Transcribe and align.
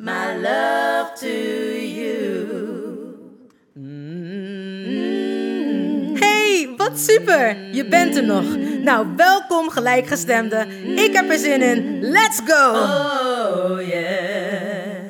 my 0.00 0.34
love 0.36 1.12
to 1.14 1.28
you. 1.28 2.18
Hey, 6.18 6.74
wat 6.76 6.98
super! 6.98 7.74
Je 7.74 7.88
bent 7.88 8.16
er 8.16 8.24
nog. 8.24 8.56
Nou, 8.82 9.16
welkom 9.16 9.70
gelijkgestemde. 9.70 10.66
Ik 10.96 11.12
heb 11.12 11.30
er 11.30 11.38
zin 11.38 11.62
in. 11.62 12.00
Let's 12.00 12.40
go! 12.44 12.70
Oh 12.70 13.88
yeah. 13.88 15.04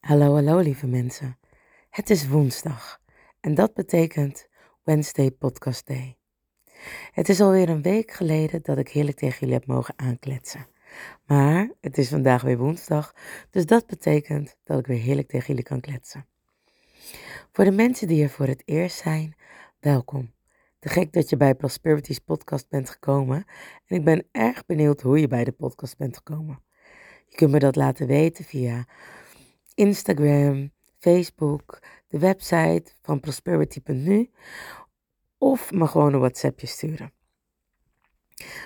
Hallo, 0.00 0.34
hallo 0.34 0.58
lieve 0.58 0.86
mensen. 0.86 1.38
Het 1.90 2.10
is 2.10 2.28
woensdag 2.28 2.98
en 3.40 3.54
dat 3.54 3.74
betekent 3.74 4.46
Wednesday 4.82 5.30
Podcast 5.30 5.86
Day. 5.86 6.16
Het 7.10 7.28
is 7.28 7.40
alweer 7.40 7.68
een 7.68 7.82
week 7.82 8.10
geleden 8.10 8.62
dat 8.62 8.78
ik 8.78 8.88
heerlijk 8.88 9.16
tegen 9.16 9.38
jullie 9.38 9.54
heb 9.54 9.66
mogen 9.66 9.94
aankletsen. 9.96 10.66
Maar 11.26 11.70
het 11.80 11.98
is 11.98 12.08
vandaag 12.08 12.42
weer 12.42 12.58
woensdag, 12.58 13.14
dus 13.50 13.66
dat 13.66 13.86
betekent 13.86 14.56
dat 14.64 14.78
ik 14.78 14.86
weer 14.86 15.00
heerlijk 15.00 15.28
tegen 15.28 15.46
jullie 15.46 15.62
kan 15.62 15.80
kletsen. 15.80 16.26
Voor 17.52 17.64
de 17.64 17.70
mensen 17.70 18.06
die 18.06 18.22
er 18.22 18.30
voor 18.30 18.46
het 18.46 18.62
eerst 18.64 18.98
zijn, 18.98 19.36
welkom. 19.80 20.32
Te 20.78 20.88
gek 20.88 21.12
dat 21.12 21.28
je 21.30 21.36
bij 21.36 21.54
Prosperity's 21.54 22.18
podcast 22.18 22.68
bent 22.68 22.90
gekomen 22.90 23.44
en 23.86 23.96
ik 23.96 24.04
ben 24.04 24.26
erg 24.30 24.66
benieuwd 24.66 25.00
hoe 25.00 25.20
je 25.20 25.28
bij 25.28 25.44
de 25.44 25.52
podcast 25.52 25.96
bent 25.96 26.16
gekomen. 26.16 26.62
Je 27.28 27.36
kunt 27.36 27.50
me 27.50 27.58
dat 27.58 27.76
laten 27.76 28.06
weten 28.06 28.44
via 28.44 28.86
Instagram, 29.74 30.72
Facebook, 30.98 31.82
de 32.08 32.18
website 32.18 32.84
van 33.02 33.20
prosperity.nu 33.20 34.30
of 35.38 35.72
me 35.72 35.86
gewoon 35.86 36.12
een 36.12 36.20
WhatsAppje 36.20 36.66
sturen. 36.66 37.12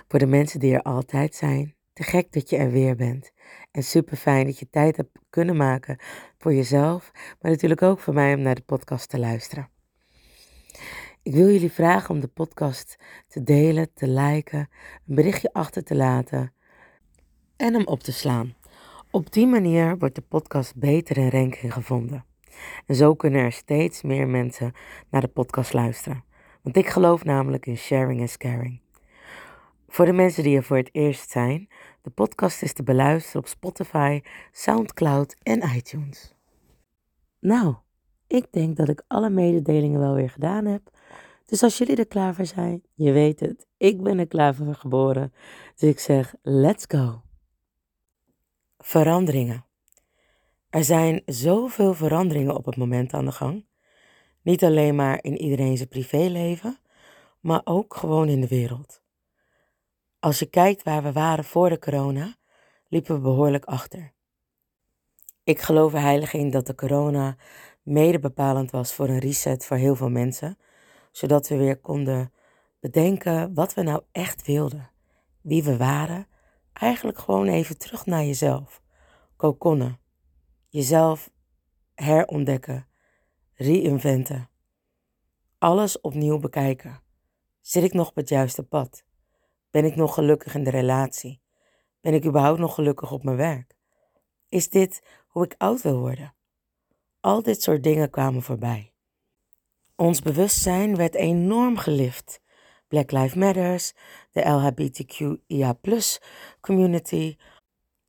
Voor 0.08 0.18
de 0.18 0.26
mensen 0.26 0.60
die 0.60 0.74
er 0.74 0.82
altijd 0.82 1.34
zijn, 1.34 1.75
te 1.96 2.02
gek 2.02 2.32
dat 2.32 2.50
je 2.50 2.56
er 2.56 2.70
weer 2.70 2.96
bent. 2.96 3.32
En 3.70 3.82
super 3.82 4.16
fijn 4.16 4.46
dat 4.46 4.58
je 4.58 4.70
tijd 4.70 4.96
hebt 4.96 5.18
kunnen 5.30 5.56
maken 5.56 5.98
voor 6.38 6.54
jezelf, 6.54 7.10
maar 7.40 7.50
natuurlijk 7.50 7.82
ook 7.82 8.00
voor 8.00 8.14
mij 8.14 8.34
om 8.34 8.40
naar 8.40 8.54
de 8.54 8.62
podcast 8.62 9.08
te 9.08 9.18
luisteren. 9.18 9.68
Ik 11.22 11.32
wil 11.32 11.50
jullie 11.50 11.72
vragen 11.72 12.14
om 12.14 12.20
de 12.20 12.28
podcast 12.28 12.98
te 13.28 13.42
delen, 13.42 13.92
te 13.94 14.08
liken, 14.08 14.68
een 15.06 15.14
berichtje 15.14 15.52
achter 15.52 15.84
te 15.84 15.94
laten 15.94 16.52
en 17.56 17.74
hem 17.74 17.86
op 17.86 18.00
te 18.00 18.12
slaan. 18.12 18.54
Op 19.10 19.32
die 19.32 19.46
manier 19.46 19.98
wordt 19.98 20.14
de 20.14 20.22
podcast 20.28 20.76
beter 20.76 21.16
in 21.16 21.30
ranking 21.30 21.72
gevonden. 21.72 22.24
En 22.86 22.94
zo 22.94 23.14
kunnen 23.14 23.40
er 23.40 23.52
steeds 23.52 24.02
meer 24.02 24.28
mensen 24.28 24.72
naar 25.10 25.20
de 25.20 25.28
podcast 25.28 25.72
luisteren. 25.72 26.24
Want 26.62 26.76
ik 26.76 26.88
geloof 26.88 27.24
namelijk 27.24 27.66
in 27.66 27.76
sharing 27.76 28.20
en 28.20 28.36
caring. 28.38 28.80
Voor 29.86 30.04
de 30.04 30.12
mensen 30.12 30.42
die 30.42 30.56
er 30.56 30.64
voor 30.64 30.76
het 30.76 30.88
eerst 30.92 31.30
zijn, 31.30 31.68
de 32.02 32.10
podcast 32.10 32.62
is 32.62 32.72
te 32.72 32.82
beluisteren 32.82 33.40
op 33.40 33.48
Spotify, 33.48 34.22
SoundCloud 34.52 35.36
en 35.42 35.62
iTunes. 35.76 36.34
Nou, 37.40 37.74
ik 38.26 38.46
denk 38.52 38.76
dat 38.76 38.88
ik 38.88 39.02
alle 39.06 39.30
mededelingen 39.30 40.00
wel 40.00 40.14
weer 40.14 40.30
gedaan 40.30 40.64
heb. 40.64 40.90
Dus 41.44 41.62
als 41.62 41.78
jullie 41.78 41.96
er 41.96 42.06
klaar 42.06 42.34
voor 42.34 42.46
zijn, 42.46 42.82
je 42.94 43.12
weet 43.12 43.40
het, 43.40 43.66
ik 43.76 44.02
ben 44.02 44.18
er 44.18 44.26
klaar 44.26 44.54
voor 44.54 44.74
geboren. 44.74 45.32
Dus 45.74 45.88
ik 45.90 45.98
zeg, 45.98 46.34
let's 46.42 46.84
go. 46.88 47.22
Veranderingen. 48.78 49.64
Er 50.70 50.84
zijn 50.84 51.22
zoveel 51.26 51.94
veranderingen 51.94 52.56
op 52.56 52.64
het 52.64 52.76
moment 52.76 53.12
aan 53.12 53.24
de 53.24 53.32
gang. 53.32 53.66
Niet 54.42 54.64
alleen 54.64 54.94
maar 54.94 55.18
in 55.22 55.38
iedereen 55.38 55.76
zijn 55.76 55.88
privéleven, 55.88 56.78
maar 57.40 57.60
ook 57.64 57.96
gewoon 57.96 58.28
in 58.28 58.40
de 58.40 58.48
wereld. 58.48 59.04
Als 60.20 60.38
je 60.38 60.46
kijkt 60.46 60.82
waar 60.82 61.02
we 61.02 61.12
waren 61.12 61.44
voor 61.44 61.68
de 61.68 61.78
corona, 61.78 62.34
liepen 62.88 63.14
we 63.14 63.20
behoorlijk 63.20 63.64
achter. 63.64 64.12
Ik 65.44 65.60
geloof 65.60 65.92
heilig 65.92 66.32
in 66.32 66.50
dat 66.50 66.66
de 66.66 66.74
corona 66.74 67.36
mede 67.82 68.18
bepalend 68.18 68.70
was 68.70 68.94
voor 68.94 69.08
een 69.08 69.18
reset 69.18 69.64
voor 69.64 69.76
heel 69.76 69.96
veel 69.96 70.10
mensen, 70.10 70.58
zodat 71.10 71.48
we 71.48 71.56
weer 71.56 71.80
konden 71.80 72.32
bedenken 72.80 73.54
wat 73.54 73.74
we 73.74 73.82
nou 73.82 74.02
echt 74.12 74.46
wilden, 74.46 74.90
wie 75.40 75.64
we 75.64 75.76
waren, 75.76 76.26
eigenlijk 76.72 77.18
gewoon 77.18 77.46
even 77.46 77.78
terug 77.78 78.06
naar 78.06 78.24
jezelf, 78.24 78.82
kokonnen, 79.36 80.00
jezelf 80.68 81.30
herontdekken, 81.94 82.86
reinventen, 83.54 84.48
alles 85.58 86.00
opnieuw 86.00 86.38
bekijken. 86.38 87.00
Zit 87.60 87.84
ik 87.84 87.92
nog 87.92 88.08
op 88.08 88.16
het 88.16 88.28
juiste 88.28 88.62
pad? 88.62 89.05
Ben 89.70 89.84
ik 89.84 89.96
nog 89.96 90.14
gelukkig 90.14 90.54
in 90.54 90.64
de 90.64 90.70
relatie? 90.70 91.40
Ben 92.00 92.14
ik 92.14 92.24
überhaupt 92.24 92.58
nog 92.58 92.74
gelukkig 92.74 93.12
op 93.12 93.22
mijn 93.24 93.36
werk? 93.36 93.76
Is 94.48 94.68
dit 94.68 95.02
hoe 95.26 95.44
ik 95.44 95.54
oud 95.58 95.82
wil 95.82 95.98
worden? 95.98 96.34
Al 97.20 97.42
dit 97.42 97.62
soort 97.62 97.82
dingen 97.82 98.10
kwamen 98.10 98.42
voorbij. 98.42 98.92
Ons 99.96 100.22
bewustzijn 100.22 100.96
werd 100.96 101.14
enorm 101.14 101.76
gelift. 101.76 102.40
Black 102.88 103.10
Lives 103.10 103.34
Matters, 103.34 103.92
de 104.30 104.48
LHBTQIA 104.48 105.76
community, 106.60 107.36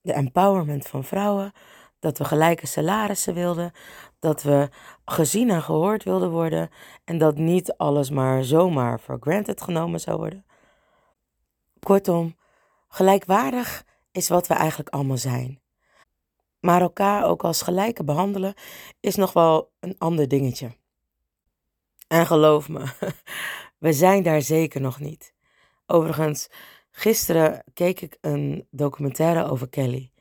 de 0.01 0.13
empowerment 0.13 0.87
van 0.87 1.03
vrouwen, 1.03 1.51
dat 1.99 2.17
we 2.17 2.25
gelijke 2.25 2.67
salarissen 2.67 3.33
wilden, 3.33 3.71
dat 4.19 4.43
we 4.43 4.69
gezien 5.05 5.49
en 5.49 5.61
gehoord 5.61 6.03
wilden 6.03 6.31
worden 6.31 6.69
en 7.03 7.17
dat 7.17 7.37
niet 7.37 7.73
alles 7.77 8.09
maar 8.09 8.43
zomaar 8.43 8.99
voor 8.99 9.17
granted 9.19 9.61
genomen 9.61 9.99
zou 9.99 10.17
worden. 10.17 10.45
Kortom, 11.87 12.35
gelijkwaardig 12.87 13.85
is 14.11 14.29
wat 14.29 14.47
we 14.47 14.53
eigenlijk 14.53 14.89
allemaal 14.89 15.17
zijn. 15.17 15.61
Maar 16.59 16.81
elkaar 16.81 17.25
ook 17.25 17.43
als 17.43 17.61
gelijke 17.61 18.03
behandelen 18.03 18.53
is 18.99 19.15
nog 19.15 19.33
wel 19.33 19.71
een 19.79 19.95
ander 19.97 20.27
dingetje. 20.27 20.71
En 22.07 22.25
geloof 22.25 22.69
me, 22.69 22.85
we 23.85 23.93
zijn 23.93 24.23
daar 24.23 24.41
zeker 24.41 24.81
nog 24.81 24.99
niet. 24.99 25.33
Overigens, 25.85 26.49
gisteren 26.91 27.63
keek 27.73 28.01
ik 28.01 28.17
een 28.21 28.67
documentaire 28.71 29.49
over 29.49 29.69
Kelly. 29.69 30.11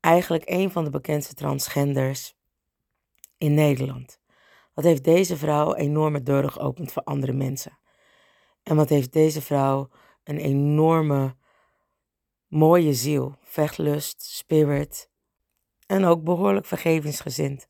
Eigenlijk 0.00 0.42
een 0.46 0.70
van 0.70 0.84
de 0.84 0.90
bekendste 0.90 1.34
transgenders 1.34 2.36
in 3.38 3.54
Nederland. 3.54 4.18
Wat 4.74 4.84
heeft 4.84 5.04
deze 5.04 5.36
vrouw 5.36 5.74
enorme 5.74 6.22
deuren 6.22 6.52
geopend 6.52 6.92
voor 6.92 7.02
andere 7.02 7.32
mensen? 7.32 7.78
En 8.62 8.76
wat 8.76 8.88
heeft 8.88 9.12
deze 9.12 9.42
vrouw 9.42 9.90
een 10.24 10.38
enorme 10.38 11.36
mooie 12.46 12.94
ziel, 12.94 13.36
vechtlust, 13.42 14.22
spirit 14.22 15.10
en 15.86 16.04
ook 16.04 16.22
behoorlijk 16.22 16.66
vergevingsgezind. 16.66 17.68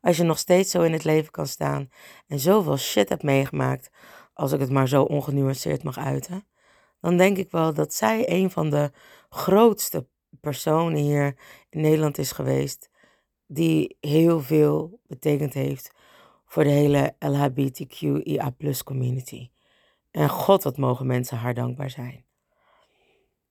Als 0.00 0.16
je 0.16 0.22
nog 0.22 0.38
steeds 0.38 0.70
zo 0.70 0.82
in 0.82 0.92
het 0.92 1.04
leven 1.04 1.30
kan 1.30 1.46
staan 1.46 1.90
en 2.26 2.38
zoveel 2.38 2.76
shit 2.76 3.08
hebt 3.08 3.22
meegemaakt, 3.22 3.90
als 4.34 4.52
ik 4.52 4.60
het 4.60 4.70
maar 4.70 4.88
zo 4.88 5.02
ongenuanceerd 5.02 5.82
mag 5.82 5.98
uiten, 5.98 6.46
dan 7.00 7.16
denk 7.16 7.36
ik 7.36 7.50
wel 7.50 7.74
dat 7.74 7.94
zij 7.94 8.30
een 8.30 8.50
van 8.50 8.70
de 8.70 8.90
grootste 9.28 10.06
personen 10.40 10.98
hier 10.98 11.36
in 11.70 11.80
Nederland 11.80 12.18
is 12.18 12.32
geweest, 12.32 12.90
die 13.46 13.96
heel 14.00 14.40
veel 14.40 15.00
betekend 15.06 15.54
heeft 15.54 15.90
voor 16.46 16.64
de 16.64 16.70
hele 16.70 17.14
LHBTQIA 17.18 18.54
community. 18.84 19.50
En 20.16 20.28
God, 20.28 20.62
wat 20.62 20.76
mogen 20.76 21.06
mensen 21.06 21.38
haar 21.38 21.54
dankbaar 21.54 21.90
zijn. 21.90 22.24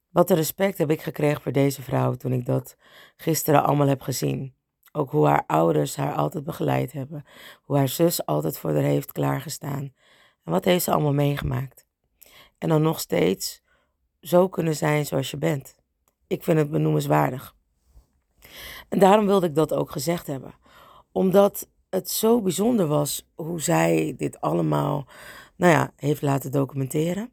Wat 0.10 0.30
een 0.30 0.36
respect 0.36 0.78
heb 0.78 0.92
ik 0.92 1.02
gekregen 1.02 1.42
voor 1.42 1.52
deze 1.52 1.82
vrouw 1.82 2.14
toen 2.14 2.32
ik 2.32 2.46
dat 2.46 2.78
gisteren 3.18 3.64
allemaal 3.64 3.88
heb 3.88 4.02
gezien. 4.02 4.56
Ook 4.92 5.12
hoe 5.12 5.28
haar 5.28 5.44
ouders 5.48 5.96
haar 5.96 6.14
altijd 6.14 6.44
begeleid 6.44 6.92
hebben. 6.92 7.26
Hoe 7.64 7.78
haar 7.78 7.88
zus 7.88 8.26
altijd 8.26 8.58
voor 8.58 8.74
haar 8.74 8.82
heeft 8.82 9.12
klaargestaan. 9.12 9.94
En 10.44 10.52
wat 10.52 10.66
heeft 10.66 10.84
ze 10.84 10.92
allemaal 10.92 11.14
meegemaakt? 11.14 11.86
En 12.58 12.70
dan 12.70 12.82
nog 12.82 13.00
steeds 13.00 13.62
zo 14.22 14.50
kunnen 14.50 14.76
zijn 14.76 15.06
zoals 15.06 15.32
je 15.32 15.38
bent. 15.38 15.76
Ik 16.28 16.44
vind 16.44 16.58
het 16.58 16.72
benoemenswaardig. 16.72 17.56
En 18.90 19.00
daarom 19.00 19.26
wilde 19.26 19.48
ik 19.48 19.56
dat 19.56 19.74
ook 19.74 19.92
gezegd 19.92 20.28
hebben. 20.28 20.54
Omdat 21.12 21.70
het 21.90 22.12
zo 22.12 22.42
bijzonder 22.42 22.88
was 22.88 23.30
hoe 23.36 23.62
zij 23.62 24.14
dit 24.18 24.42
allemaal, 24.42 25.08
nou 25.56 25.72
ja, 25.74 25.92
heeft 25.96 26.22
laten 26.22 26.52
documenteren. 26.52 27.32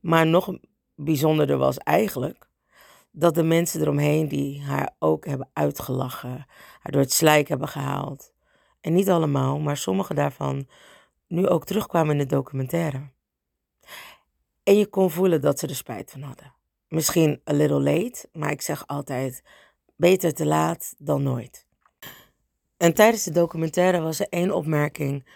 Maar 0.00 0.26
nog 0.26 0.58
bijzonderder 0.94 1.56
was 1.56 1.78
eigenlijk 1.78 2.48
dat 3.10 3.34
de 3.34 3.42
mensen 3.42 3.80
eromheen 3.80 4.28
die 4.28 4.62
haar 4.62 4.94
ook 4.98 5.26
hebben 5.26 5.50
uitgelachen, 5.52 6.46
haar 6.80 6.92
door 6.92 7.00
het 7.00 7.12
slijk 7.12 7.48
hebben 7.48 7.68
gehaald. 7.68 8.32
En 8.80 8.92
niet 8.92 9.10
allemaal, 9.10 9.58
maar 9.58 9.76
sommige 9.76 10.14
daarvan 10.14 10.68
nu 11.28 11.48
ook 11.48 11.64
terugkwamen 11.64 12.12
in 12.12 12.18
de 12.18 12.34
documentaire. 12.34 13.10
En 14.62 14.76
je 14.76 14.86
kon 14.86 15.10
voelen 15.10 15.40
dat 15.40 15.58
ze 15.58 15.66
er 15.66 15.74
spijt 15.74 16.10
van 16.10 16.22
hadden. 16.22 16.54
Misschien 16.88 17.40
a 17.50 17.52
little 17.52 17.80
late, 17.80 18.28
maar 18.32 18.50
ik 18.50 18.62
zeg 18.62 18.86
altijd 18.86 19.42
beter 19.96 20.34
te 20.34 20.46
laat 20.46 20.94
dan 20.98 21.22
nooit. 21.22 21.66
En 22.76 22.94
tijdens 22.94 23.24
de 23.24 23.30
documentaire 23.30 24.00
was 24.00 24.20
er 24.20 24.26
één 24.28 24.54
opmerking 24.54 25.26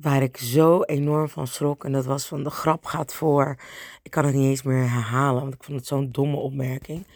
waar 0.00 0.22
ik 0.22 0.36
zo 0.36 0.82
enorm 0.82 1.28
van 1.28 1.46
schrok. 1.46 1.84
En 1.84 1.92
dat 1.92 2.04
was 2.04 2.26
van 2.26 2.42
de 2.42 2.50
grap 2.50 2.84
gaat 2.84 3.14
voor. 3.14 3.56
Ik 4.02 4.10
kan 4.10 4.24
het 4.24 4.34
niet 4.34 4.48
eens 4.48 4.62
meer 4.62 4.90
herhalen, 4.90 5.42
want 5.42 5.54
ik 5.54 5.64
vond 5.64 5.78
het 5.78 5.86
zo'n 5.86 6.10
domme 6.10 6.36
opmerking. 6.36 7.06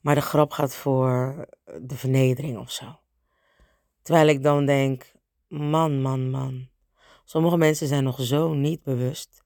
Maar 0.00 0.14
de 0.14 0.20
grap 0.20 0.52
gaat 0.52 0.74
voor 0.74 1.34
de 1.80 1.96
vernedering 1.96 2.58
of 2.58 2.70
zo. 2.70 2.98
Terwijl 4.02 4.28
ik 4.28 4.42
dan 4.42 4.66
denk, 4.66 5.12
man, 5.48 6.02
man, 6.02 6.30
man. 6.30 6.68
Sommige 7.24 7.56
mensen 7.56 7.86
zijn 7.86 8.04
nog 8.04 8.20
zo 8.20 8.52
niet 8.52 8.82
bewust. 8.82 9.42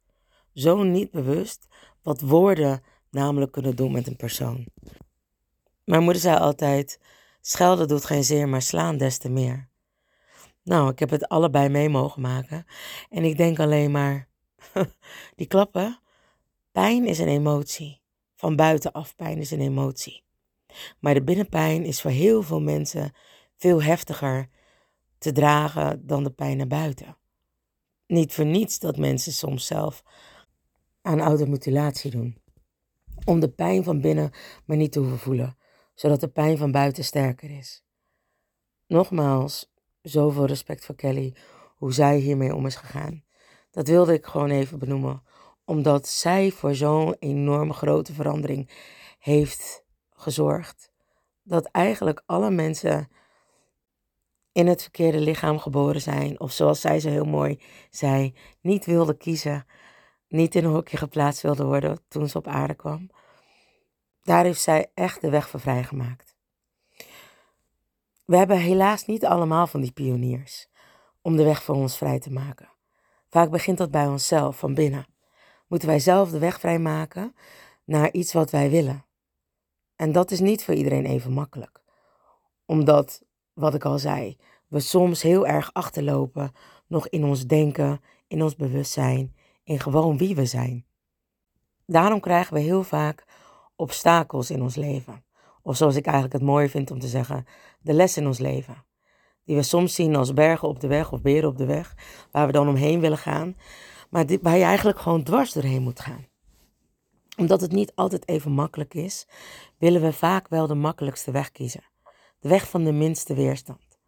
Zo 0.54 0.82
niet 0.82 1.10
bewust 1.10 1.66
wat 2.02 2.20
woorden 2.20 2.82
namelijk 3.10 3.52
kunnen 3.52 3.76
doen 3.76 3.92
met 3.92 4.06
een 4.06 4.16
persoon. 4.16 4.66
Mijn 5.84 6.02
moeder 6.02 6.22
zei 6.22 6.38
altijd: 6.38 7.00
schelden 7.40 7.88
doet 7.88 8.04
geen 8.04 8.24
zeer, 8.24 8.48
maar 8.48 8.62
slaan 8.62 8.96
des 8.96 9.18
te 9.18 9.30
meer. 9.30 9.68
Nou, 10.68 10.90
ik 10.90 10.98
heb 10.98 11.10
het 11.10 11.28
allebei 11.28 11.68
mee 11.68 11.88
mogen 11.88 12.22
maken. 12.22 12.66
En 13.08 13.24
ik 13.24 13.36
denk 13.36 13.58
alleen 13.58 13.90
maar: 13.90 14.28
die 15.36 15.46
klappen, 15.46 16.00
pijn 16.72 17.06
is 17.06 17.18
een 17.18 17.28
emotie. 17.28 18.00
Van 18.34 18.56
buitenaf 18.56 19.16
pijn 19.16 19.38
is 19.38 19.50
een 19.50 19.60
emotie. 19.60 20.24
Maar 20.98 21.14
de 21.14 21.22
binnenpijn 21.22 21.84
is 21.84 22.00
voor 22.00 22.10
heel 22.10 22.42
veel 22.42 22.60
mensen 22.60 23.12
veel 23.56 23.82
heftiger 23.82 24.48
te 25.18 25.32
dragen 25.32 26.06
dan 26.06 26.24
de 26.24 26.30
pijn 26.30 26.56
naar 26.56 26.66
buiten. 26.66 27.16
Niet 28.06 28.32
voor 28.32 28.46
niets 28.46 28.78
dat 28.78 28.96
mensen 28.96 29.32
soms 29.32 29.66
zelf 29.66 30.02
aan 31.02 31.20
automutilatie 31.20 32.10
doen. 32.10 32.38
Om 33.24 33.40
de 33.40 33.50
pijn 33.50 33.84
van 33.84 34.00
binnen 34.00 34.30
maar 34.64 34.76
niet 34.76 34.92
te 34.92 34.98
hoeven 34.98 35.18
voelen, 35.18 35.56
zodat 35.94 36.20
de 36.20 36.28
pijn 36.28 36.58
van 36.58 36.72
buiten 36.72 37.04
sterker 37.04 37.50
is. 37.50 37.84
Nogmaals, 38.86 39.70
zoveel 40.08 40.46
respect 40.46 40.84
voor 40.84 40.94
Kelly, 40.94 41.34
hoe 41.76 41.92
zij 41.92 42.16
hiermee 42.16 42.54
om 42.54 42.66
is 42.66 42.76
gegaan. 42.76 43.24
Dat 43.70 43.88
wilde 43.88 44.12
ik 44.12 44.26
gewoon 44.26 44.50
even 44.50 44.78
benoemen, 44.78 45.22
omdat 45.64 46.08
zij 46.08 46.50
voor 46.50 46.74
zo'n 46.74 47.16
enorme 47.18 47.72
grote 47.72 48.12
verandering 48.12 48.70
heeft 49.18 49.84
gezorgd. 50.10 50.90
Dat 51.42 51.64
eigenlijk 51.64 52.22
alle 52.26 52.50
mensen 52.50 53.08
in 54.52 54.66
het 54.66 54.82
verkeerde 54.82 55.20
lichaam 55.20 55.58
geboren 55.58 56.00
zijn, 56.00 56.40
of 56.40 56.52
zoals 56.52 56.80
zij 56.80 57.00
zo 57.00 57.08
heel 57.08 57.24
mooi 57.24 57.60
zei, 57.90 58.34
niet 58.60 58.86
wilden 58.86 59.16
kiezen, 59.16 59.66
niet 60.28 60.54
in 60.54 60.64
een 60.64 60.72
hokje 60.72 60.96
geplaatst 60.96 61.42
wilden 61.42 61.66
worden 61.66 61.98
toen 62.08 62.28
ze 62.28 62.38
op 62.38 62.46
aarde 62.46 62.74
kwam. 62.74 63.10
Daar 64.22 64.44
heeft 64.44 64.60
zij 64.60 64.90
echt 64.94 65.20
de 65.20 65.30
weg 65.30 65.48
voor 65.48 65.60
vrijgemaakt. 65.60 66.37
We 68.28 68.36
hebben 68.36 68.58
helaas 68.58 69.06
niet 69.06 69.24
allemaal 69.24 69.66
van 69.66 69.80
die 69.80 69.92
pioniers 69.92 70.68
om 71.22 71.36
de 71.36 71.44
weg 71.44 71.62
voor 71.62 71.74
ons 71.74 71.96
vrij 71.96 72.18
te 72.18 72.32
maken. 72.32 72.68
Vaak 73.28 73.50
begint 73.50 73.78
dat 73.78 73.90
bij 73.90 74.06
onszelf, 74.06 74.58
van 74.58 74.74
binnen. 74.74 75.06
Moeten 75.66 75.88
wij 75.88 75.98
zelf 75.98 76.30
de 76.30 76.38
weg 76.38 76.60
vrijmaken 76.60 77.34
naar 77.84 78.12
iets 78.12 78.32
wat 78.32 78.50
wij 78.50 78.70
willen. 78.70 79.04
En 79.96 80.12
dat 80.12 80.30
is 80.30 80.40
niet 80.40 80.64
voor 80.64 80.74
iedereen 80.74 81.06
even 81.06 81.32
makkelijk. 81.32 81.82
Omdat, 82.66 83.22
wat 83.52 83.74
ik 83.74 83.84
al 83.84 83.98
zei, 83.98 84.36
we 84.66 84.80
soms 84.80 85.22
heel 85.22 85.46
erg 85.46 85.72
achterlopen 85.72 86.52
nog 86.86 87.08
in 87.08 87.24
ons 87.24 87.46
denken, 87.46 88.00
in 88.26 88.42
ons 88.42 88.56
bewustzijn, 88.56 89.36
in 89.64 89.80
gewoon 89.80 90.18
wie 90.18 90.34
we 90.34 90.46
zijn. 90.46 90.86
Daarom 91.86 92.20
krijgen 92.20 92.54
we 92.54 92.60
heel 92.60 92.82
vaak 92.82 93.24
obstakels 93.76 94.50
in 94.50 94.62
ons 94.62 94.74
leven. 94.76 95.26
Of 95.62 95.76
zoals 95.76 95.96
ik 95.96 96.04
eigenlijk 96.04 96.34
het 96.34 96.42
mooi 96.44 96.68
vind 96.68 96.90
om 96.90 96.98
te 96.98 97.08
zeggen, 97.08 97.46
de 97.80 97.92
les 97.92 98.16
in 98.16 98.26
ons 98.26 98.38
leven. 98.38 98.84
Die 99.44 99.56
we 99.56 99.62
soms 99.62 99.94
zien 99.94 100.16
als 100.16 100.32
bergen 100.32 100.68
op 100.68 100.80
de 100.80 100.86
weg 100.86 101.12
of 101.12 101.22
beren 101.22 101.48
op 101.48 101.56
de 101.56 101.66
weg, 101.66 101.94
waar 102.30 102.46
we 102.46 102.52
dan 102.52 102.68
omheen 102.68 103.00
willen 103.00 103.18
gaan. 103.18 103.56
Maar 104.10 104.26
waar 104.42 104.56
je 104.56 104.64
eigenlijk 104.64 104.98
gewoon 104.98 105.22
dwars 105.22 105.52
doorheen 105.52 105.82
moet 105.82 106.00
gaan. 106.00 106.26
Omdat 107.36 107.60
het 107.60 107.72
niet 107.72 107.92
altijd 107.94 108.28
even 108.28 108.52
makkelijk 108.52 108.94
is, 108.94 109.26
willen 109.78 110.00
we 110.00 110.12
vaak 110.12 110.48
wel 110.48 110.66
de 110.66 110.74
makkelijkste 110.74 111.30
weg 111.30 111.52
kiezen. 111.52 111.84
De 112.40 112.48
weg 112.48 112.68
van 112.68 112.84
de 112.84 112.92
minste 112.92 113.34
weerstand. 113.34 113.98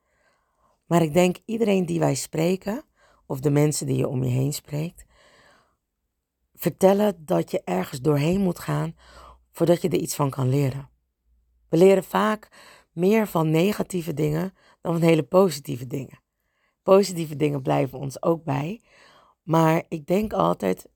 Maar 0.87 1.03
ik 1.03 1.13
denk 1.13 1.37
iedereen 1.45 1.87
die 1.87 1.99
wij 1.99 2.15
spreken, 2.15 2.85
of 3.27 3.41
de 3.41 3.51
mensen 3.51 3.87
die 3.87 3.97
je 3.97 4.09
om 4.09 4.25
je 4.25 4.31
heen 4.31 4.53
spreekt, 4.53 5.05
vertellen 6.55 7.25
dat 7.25 7.51
je 7.51 7.63
ergens 7.65 8.01
doorheen 8.01 8.41
moet 8.41 8.59
gaan 8.59 8.97
voordat 9.51 9.83
je 9.83 9.89
er 9.89 9.99
iets 9.99 10.15
van 10.15 10.31
kan 10.31 10.49
leren. 10.49 10.89
We 11.71 11.77
leren 11.77 12.05
vaak 12.05 12.49
meer 12.93 13.27
van 13.27 13.51
negatieve 13.51 14.15
dingen 14.15 14.55
dan 14.81 14.93
van 14.93 15.03
hele 15.03 15.23
positieve 15.23 15.87
dingen. 15.87 16.21
Positieve 16.83 17.37
dingen 17.37 17.63
blijven 17.63 17.99
ons 17.99 18.23
ook 18.23 18.45
bij, 18.45 18.83
maar 19.43 19.85
ik 19.89 20.07
denk 20.07 20.33
altijd 20.33 20.89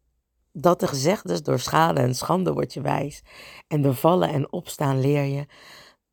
dat 0.52 0.80
de 0.80 0.86
gezegdes 0.86 1.42
door 1.42 1.58
schade 1.58 2.00
en 2.00 2.14
schande 2.14 2.52
word 2.52 2.74
je 2.74 2.80
wijs 2.80 3.22
en 3.68 3.82
door 3.82 3.94
vallen 3.94 4.28
en 4.28 4.52
opstaan 4.52 5.00
leer 5.00 5.24
je 5.24 5.46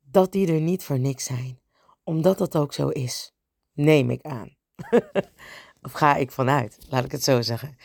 dat 0.00 0.32
die 0.32 0.52
er 0.52 0.60
niet 0.60 0.84
voor 0.84 0.98
niks 0.98 1.24
zijn, 1.24 1.60
omdat 2.04 2.38
dat 2.38 2.56
ook 2.56 2.72
zo 2.72 2.88
is. 2.88 3.32
Neem 3.72 4.10
ik 4.10 4.22
aan. 4.22 4.56
of 5.82 5.92
ga 5.92 6.16
ik 6.16 6.30
vanuit, 6.30 6.78
laat 6.88 7.04
ik 7.04 7.12
het 7.12 7.22
zo 7.22 7.42
zeggen. 7.42 7.76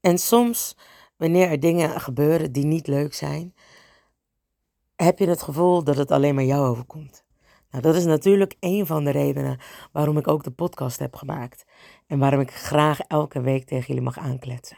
En 0.00 0.18
soms, 0.18 0.76
wanneer 1.16 1.50
er 1.50 1.60
dingen 1.60 2.00
gebeuren 2.00 2.52
die 2.52 2.64
niet 2.64 2.86
leuk 2.86 3.14
zijn, 3.14 3.54
heb 5.04 5.18
je 5.18 5.28
het 5.28 5.42
gevoel 5.42 5.84
dat 5.84 5.96
het 5.96 6.10
alleen 6.10 6.34
maar 6.34 6.44
jou 6.44 6.68
overkomt. 6.68 7.24
Nou, 7.70 7.82
dat 7.82 7.94
is 7.94 8.04
natuurlijk 8.04 8.56
een 8.60 8.86
van 8.86 9.04
de 9.04 9.10
redenen 9.10 9.58
waarom 9.92 10.18
ik 10.18 10.28
ook 10.28 10.44
de 10.44 10.50
podcast 10.50 10.98
heb 10.98 11.16
gemaakt. 11.16 11.64
En 12.06 12.18
waarom 12.18 12.40
ik 12.40 12.50
graag 12.50 13.00
elke 13.00 13.40
week 13.40 13.66
tegen 13.66 13.86
jullie 13.86 14.02
mag 14.02 14.18
aankletsen. 14.18 14.76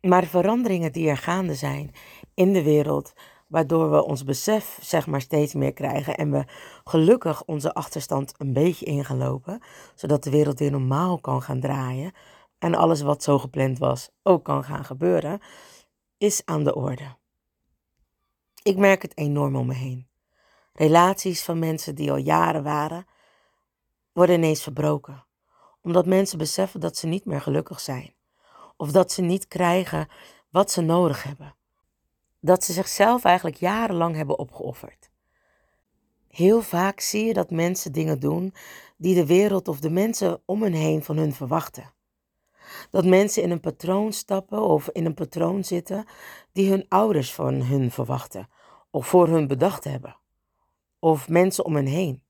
Maar 0.00 0.20
de 0.20 0.26
veranderingen 0.26 0.92
die 0.92 1.08
er 1.08 1.16
gaande 1.16 1.54
zijn 1.54 1.92
in 2.34 2.52
de 2.52 2.62
wereld, 2.62 3.12
waardoor 3.46 3.90
we 3.90 4.04
ons 4.04 4.24
besef 4.24 4.78
zeg 4.80 5.06
maar 5.06 5.20
steeds 5.20 5.54
meer 5.54 5.72
krijgen 5.72 6.16
en 6.16 6.30
we 6.30 6.44
gelukkig 6.84 7.44
onze 7.44 7.74
achterstand 7.74 8.34
een 8.36 8.52
beetje 8.52 8.86
in 8.86 9.04
gaan 9.04 9.18
lopen, 9.18 9.62
zodat 9.94 10.24
de 10.24 10.30
wereld 10.30 10.58
weer 10.58 10.70
normaal 10.70 11.20
kan 11.20 11.42
gaan 11.42 11.60
draaien 11.60 12.12
en 12.58 12.74
alles 12.74 13.00
wat 13.00 13.22
zo 13.22 13.38
gepland 13.38 13.78
was 13.78 14.10
ook 14.22 14.44
kan 14.44 14.64
gaan 14.64 14.84
gebeuren, 14.84 15.40
is 16.18 16.42
aan 16.44 16.64
de 16.64 16.74
orde. 16.74 17.16
Ik 18.68 18.76
merk 18.76 19.02
het 19.02 19.16
enorm 19.16 19.56
om 19.56 19.66
me 19.66 19.74
heen. 19.74 20.08
Relaties 20.72 21.42
van 21.42 21.58
mensen 21.58 21.94
die 21.94 22.10
al 22.10 22.16
jaren 22.16 22.62
waren, 22.62 23.06
worden 24.12 24.36
ineens 24.36 24.62
verbroken. 24.62 25.24
Omdat 25.82 26.06
mensen 26.06 26.38
beseffen 26.38 26.80
dat 26.80 26.96
ze 26.96 27.06
niet 27.06 27.24
meer 27.24 27.40
gelukkig 27.40 27.80
zijn. 27.80 28.14
Of 28.76 28.90
dat 28.90 29.12
ze 29.12 29.22
niet 29.22 29.48
krijgen 29.48 30.08
wat 30.50 30.70
ze 30.70 30.80
nodig 30.80 31.22
hebben. 31.22 31.54
Dat 32.40 32.64
ze 32.64 32.72
zichzelf 32.72 33.24
eigenlijk 33.24 33.56
jarenlang 33.56 34.16
hebben 34.16 34.38
opgeofferd. 34.38 35.10
Heel 36.28 36.62
vaak 36.62 37.00
zie 37.00 37.24
je 37.24 37.32
dat 37.32 37.50
mensen 37.50 37.92
dingen 37.92 38.20
doen 38.20 38.54
die 38.96 39.14
de 39.14 39.26
wereld 39.26 39.68
of 39.68 39.80
de 39.80 39.90
mensen 39.90 40.42
om 40.44 40.62
hen 40.62 40.72
heen 40.72 41.02
van 41.02 41.16
hun 41.16 41.34
verwachten. 41.34 41.92
Dat 42.90 43.04
mensen 43.04 43.42
in 43.42 43.50
een 43.50 43.60
patroon 43.60 44.12
stappen 44.12 44.62
of 44.62 44.88
in 44.88 45.04
een 45.04 45.14
patroon 45.14 45.64
zitten 45.64 46.04
die 46.52 46.70
hun 46.70 46.86
ouders 46.88 47.34
van 47.34 47.54
hun 47.54 47.90
verwachten 47.90 48.48
of 48.90 49.06
voor 49.06 49.28
hun 49.28 49.46
bedacht 49.46 49.84
hebben. 49.84 50.16
Of 50.98 51.28
mensen 51.28 51.64
om 51.64 51.74
hen 51.74 51.86
heen. 51.86 52.22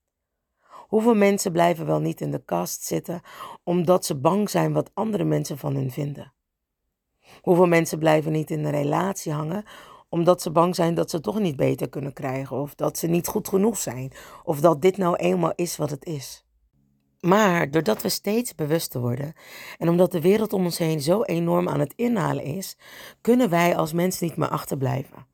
Hoeveel 0.88 1.14
mensen 1.14 1.52
blijven 1.52 1.86
wel 1.86 2.00
niet 2.00 2.20
in 2.20 2.30
de 2.30 2.44
kast 2.44 2.82
zitten 2.82 3.20
omdat 3.64 4.04
ze 4.04 4.16
bang 4.16 4.50
zijn 4.50 4.72
wat 4.72 4.90
andere 4.94 5.24
mensen 5.24 5.58
van 5.58 5.74
hen 5.74 5.90
vinden? 5.90 6.32
Hoeveel 7.40 7.66
mensen 7.66 7.98
blijven 7.98 8.32
niet 8.32 8.50
in 8.50 8.64
een 8.64 8.70
relatie 8.70 9.32
hangen 9.32 9.64
Omdat 10.08 10.42
ze 10.42 10.50
bang 10.50 10.74
zijn 10.74 10.94
dat 10.94 11.10
ze 11.10 11.20
toch 11.20 11.38
niet 11.38 11.56
beter 11.56 11.88
kunnen 11.88 12.12
krijgen. 12.12 12.56
Of 12.56 12.74
dat 12.74 12.98
ze 12.98 13.06
niet 13.06 13.26
goed 13.26 13.48
genoeg 13.48 13.76
zijn. 13.76 14.12
Of 14.44 14.60
dat 14.60 14.82
dit 14.82 14.96
nou 14.96 15.16
eenmaal 15.16 15.52
is 15.54 15.76
wat 15.76 15.90
het 15.90 16.04
is. 16.04 16.44
Maar 17.20 17.70
doordat 17.70 18.02
we 18.02 18.08
steeds 18.08 18.54
bewuster 18.54 19.00
worden 19.00 19.32
en 19.78 19.88
omdat 19.88 20.12
de 20.12 20.20
wereld 20.20 20.52
om 20.52 20.64
ons 20.64 20.78
heen 20.78 21.00
zo 21.00 21.22
enorm 21.22 21.68
aan 21.68 21.80
het 21.80 21.92
inhalen 21.96 22.44
is, 22.44 22.76
kunnen 23.20 23.50
wij 23.50 23.76
als 23.76 23.92
mens 23.92 24.20
niet 24.20 24.36
meer 24.36 24.48
achterblijven. 24.48 25.26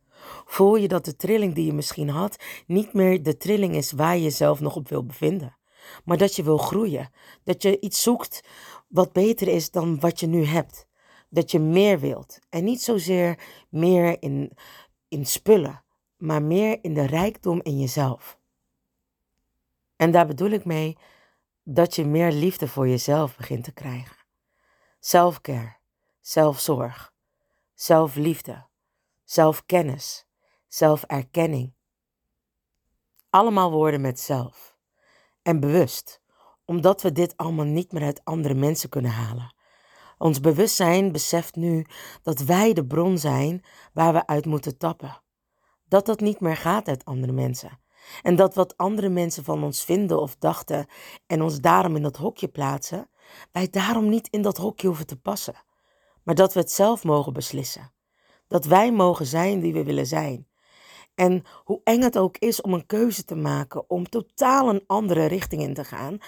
Voel 0.55 0.77
je 0.77 0.89
dat 0.89 1.05
de 1.05 1.17
trilling 1.17 1.55
die 1.55 1.67
je 1.67 1.73
misschien 1.73 2.09
had 2.09 2.37
niet 2.67 2.93
meer 2.93 3.23
de 3.23 3.37
trilling 3.37 3.75
is 3.75 3.93
waar 3.93 4.17
je 4.17 4.23
jezelf 4.23 4.61
nog 4.61 4.77
op 4.77 4.89
wil 4.89 5.07
bevinden, 5.07 5.57
maar 6.05 6.17
dat 6.17 6.37
je 6.37 6.43
wil 6.43 6.59
groeien, 6.59 7.11
dat 7.45 7.63
je 7.63 7.81
iets 7.81 8.03
zoekt 8.03 8.41
wat 8.89 9.13
beter 9.13 9.49
is 9.49 9.71
dan 9.71 10.01
wat 10.01 10.21
je 10.21 10.27
nu 10.27 10.45
hebt, 10.45 10.87
dat 11.29 11.51
je 11.51 11.59
meer 11.59 12.01
wilt. 12.01 12.39
En 12.49 12.65
niet 12.65 12.83
zozeer 12.83 13.39
meer 13.69 14.23
in, 14.23 14.53
in 15.09 15.27
spullen, 15.27 15.85
maar 16.17 16.43
meer 16.43 16.79
in 16.83 16.95
de 16.95 17.07
rijkdom 17.07 17.61
in 17.63 17.81
jezelf. 17.81 18.39
En 19.97 20.11
daar 20.11 20.27
bedoel 20.27 20.51
ik 20.51 20.65
mee 20.65 20.97
dat 21.63 21.95
je 21.95 22.05
meer 22.05 22.33
liefde 22.33 22.69
voor 22.69 22.89
jezelf 22.89 23.37
begint 23.37 23.65
te 23.65 23.73
krijgen. 23.73 24.17
Selfcare, 25.01 25.77
zelfzorg, 26.21 27.13
zelfliefde, 27.75 28.67
zelfkennis, 29.25 30.27
zelferkenning. 30.75 31.75
Allemaal 33.31 33.71
woorden 33.71 34.01
met 34.01 34.21
zelf. 34.21 34.77
En 35.43 35.61
bewust, 35.61 36.21
omdat 36.65 37.03
we 37.03 37.13
dit 37.13 37.37
allemaal 37.37 37.65
niet 37.65 37.93
meer 37.93 38.03
uit 38.03 38.25
andere 38.25 38.55
mensen 38.55 38.89
kunnen 38.89 39.11
halen. 39.11 39.55
Ons 40.19 40.41
bewustzijn 40.41 41.13
beseft 41.13 41.55
nu 41.55 41.87
dat 42.23 42.41
wij 42.41 42.73
de 42.73 42.87
bron 42.87 43.19
zijn 43.19 43.65
waar 43.93 44.13
we 44.13 44.27
uit 44.27 44.47
moeten 44.47 44.79
tappen. 44.79 45.23
Dat 45.89 46.07
dat 46.07 46.21
niet 46.21 46.41
meer 46.41 46.57
gaat 46.57 46.89
uit 46.89 47.05
andere 47.05 47.33
mensen. 47.33 47.81
En 48.23 48.37
dat 48.37 48.55
wat 48.55 48.77
andere 48.77 49.09
mensen 49.09 49.45
van 49.45 49.65
ons 49.65 49.85
vinden 49.85 50.21
of 50.21 50.37
dachten 50.37 50.87
en 51.27 51.43
ons 51.43 51.61
daarom 51.61 51.97
in 51.97 52.03
dat 52.03 52.17
hokje 52.17 52.49
plaatsen, 52.49 53.11
wij 53.53 53.69
daarom 53.71 54.09
niet 54.09 54.29
in 54.29 54.43
dat 54.43 54.57
hokje 54.57 54.87
hoeven 54.87 55.07
te 55.07 55.17
passen, 55.17 55.55
maar 56.23 56.35
dat 56.35 56.55
we 56.55 56.61
het 56.61 56.71
zelf 56.71 57.05
mogen 57.05 57.33
beslissen. 57.33 57.93
Dat 58.49 58.65
wij 58.65 58.93
mogen 58.93 59.27
zijn 59.27 59.61
wie 59.61 59.73
we 59.73 59.85
willen 59.85 60.07
zijn. 60.07 60.53
En 61.15 61.43
hoe 61.65 61.81
eng 61.85 62.03
het 62.03 62.19
ook 62.19 62.39
is 62.39 62.61
om 62.61 62.75
een 62.75 62.87
keuze 62.87 63.25
te 63.25 63.35
maken, 63.35 63.91
om 63.91 64.09
totaal 64.09 64.69
een 64.69 64.85
andere 64.87 65.27
richting 65.27 65.63
in 65.63 65.75
te 65.75 65.85
gaan. 65.85 66.19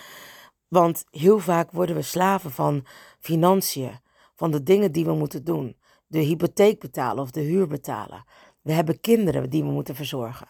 Want 0.68 1.04
heel 1.10 1.38
vaak 1.38 1.72
worden 1.72 1.96
we 1.96 2.02
slaven 2.02 2.50
van 2.50 2.86
financiën, 3.20 4.00
van 4.34 4.50
de 4.50 4.62
dingen 4.62 4.92
die 4.92 5.04
we 5.04 5.12
moeten 5.12 5.44
doen. 5.44 5.76
De 6.06 6.18
hypotheek 6.18 6.80
betalen 6.80 7.22
of 7.22 7.30
de 7.30 7.40
huur 7.40 7.66
betalen. 7.66 8.24
We 8.62 8.72
hebben 8.72 9.00
kinderen 9.00 9.50
die 9.50 9.64
we 9.64 9.70
moeten 9.70 9.94
verzorgen. 9.94 10.48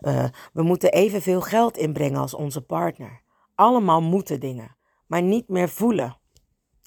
Uh, 0.00 0.24
we 0.52 0.62
moeten 0.62 0.92
evenveel 0.92 1.40
geld 1.40 1.76
inbrengen 1.76 2.20
als 2.20 2.34
onze 2.34 2.60
partner. 2.60 3.22
Allemaal 3.54 4.02
moeten 4.02 4.40
dingen, 4.40 4.76
maar 5.06 5.22
niet 5.22 5.48
meer 5.48 5.68
voelen. 5.68 6.18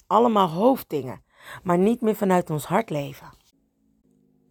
Allemaal 0.06 0.48
hoofddingen, 0.48 1.24
maar 1.62 1.78
niet 1.78 2.00
meer 2.00 2.16
vanuit 2.16 2.50
ons 2.50 2.64
hart 2.64 2.90
leven. 2.90 3.28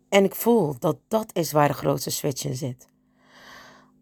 En 0.09 0.23
ik 0.23 0.35
voel 0.35 0.75
dat 0.79 0.97
dat 1.07 1.29
is 1.33 1.51
waar 1.51 1.67
de 1.67 1.73
grootste 1.73 2.09
switch 2.09 2.45
in 2.45 2.55
zit. 2.55 2.87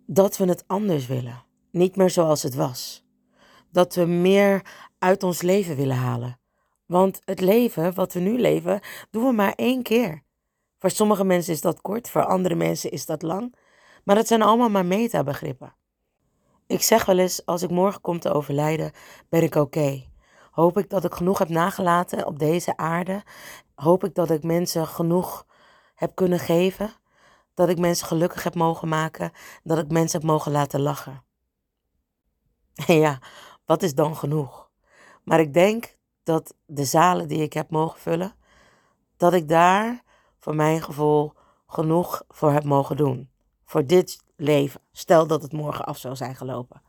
Dat 0.06 0.38
we 0.38 0.46
het 0.46 0.64
anders 0.68 1.08
willen, 1.08 1.44
niet 1.72 1.96
meer 1.96 2.10
zoals 2.10 2.44
het 2.44 2.56
was. 2.56 3.04
Dat 3.72 3.96
we 3.96 4.06
meer 4.06 4.62
uit 5.00 5.24
ons 5.24 5.42
leven 5.42 5.76
willen 5.76 5.96
halen. 5.96 6.40
Want 6.86 7.22
het 7.26 7.42
leven 7.42 7.94
wat 7.94 8.14
we 8.14 8.20
nu 8.20 8.40
leven, 8.40 8.80
doen 9.12 9.26
we 9.26 9.32
maar 9.32 9.54
één 9.56 9.84
keer. 9.84 10.24
Voor 10.80 10.90
sommige 10.90 11.24
mensen 11.24 11.54
is 11.54 11.62
dat 11.62 11.82
kort, 11.82 12.10
voor 12.10 12.26
andere 12.26 12.56
mensen 12.56 12.92
is 12.92 13.06
dat 13.06 13.22
lang. 13.22 13.56
Maar 14.04 14.16
het 14.16 14.28
zijn 14.28 14.42
allemaal 14.42 14.70
maar 14.70 14.86
metabegrippen. 14.86 15.76
Ik 16.68 16.82
zeg 16.82 17.06
wel 17.06 17.18
eens, 17.18 17.46
als 17.46 17.62
ik 17.62 17.70
morgen 17.70 18.02
kom 18.02 18.20
te 18.20 18.34
overlijden, 18.34 18.92
ben 19.30 19.44
ik 19.44 19.56
oké. 19.56 20.04
Hoop 20.52 20.78
ik 20.78 20.90
dat 20.90 21.04
ik 21.04 21.14
genoeg 21.14 21.38
heb 21.38 21.50
nagelaten 21.50 22.26
op 22.26 22.40
deze 22.40 22.78
aarde. 22.78 23.24
Hoop 23.76 24.04
ik 24.04 24.16
dat 24.16 24.30
ik 24.30 24.44
mensen 24.44 24.88
genoeg 24.88 25.46
heb 25.96 26.16
kunnen 26.16 26.40
geven. 26.40 26.94
Dat 27.54 27.70
ik 27.70 27.80
mensen 27.80 28.08
gelukkig 28.08 28.44
heb 28.44 28.56
mogen 28.56 28.88
maken. 28.88 29.32
Dat 29.64 29.78
ik 29.78 29.92
mensen 29.92 30.20
heb 30.20 30.30
mogen 30.30 30.52
laten 30.52 30.82
lachen. 30.82 31.24
En 32.76 32.98
ja, 33.06 33.20
wat 33.66 33.84
is 33.84 33.96
dan 33.96 34.16
genoeg? 34.16 34.70
Maar 35.24 35.40
ik 35.40 35.54
denk 35.54 35.98
dat 36.24 36.56
de 36.66 36.86
zalen 36.86 37.28
die 37.28 37.42
ik 37.42 37.54
heb 37.54 37.70
mogen 37.70 38.00
vullen, 38.00 38.36
dat 39.18 39.34
ik 39.34 39.50
daar 39.50 40.04
voor 40.40 40.56
mijn 40.56 40.82
gevoel 40.82 41.34
genoeg 41.68 42.24
voor 42.28 42.52
heb 42.52 42.64
mogen 42.64 42.98
doen. 42.98 43.30
Voor 43.66 43.86
dit 43.86 44.24
leven. 44.36 44.82
Stel 44.92 45.28
dat 45.28 45.42
het 45.42 45.52
morgen 45.52 45.86
af 45.86 45.98
zou 45.98 46.16
zijn 46.16 46.36
gelopen. 46.36 46.82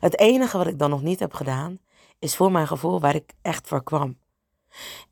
Het 0.00 0.18
enige 0.18 0.58
wat 0.58 0.66
ik 0.66 0.78
dan 0.78 0.90
nog 0.90 1.02
niet 1.02 1.20
heb 1.20 1.34
gedaan, 1.34 1.78
is 2.18 2.36
voor 2.36 2.52
mijn 2.52 2.66
gevoel 2.66 3.00
waar 3.00 3.14
ik 3.14 3.34
echt 3.42 3.68
voor 3.68 3.82
kwam. 3.82 4.18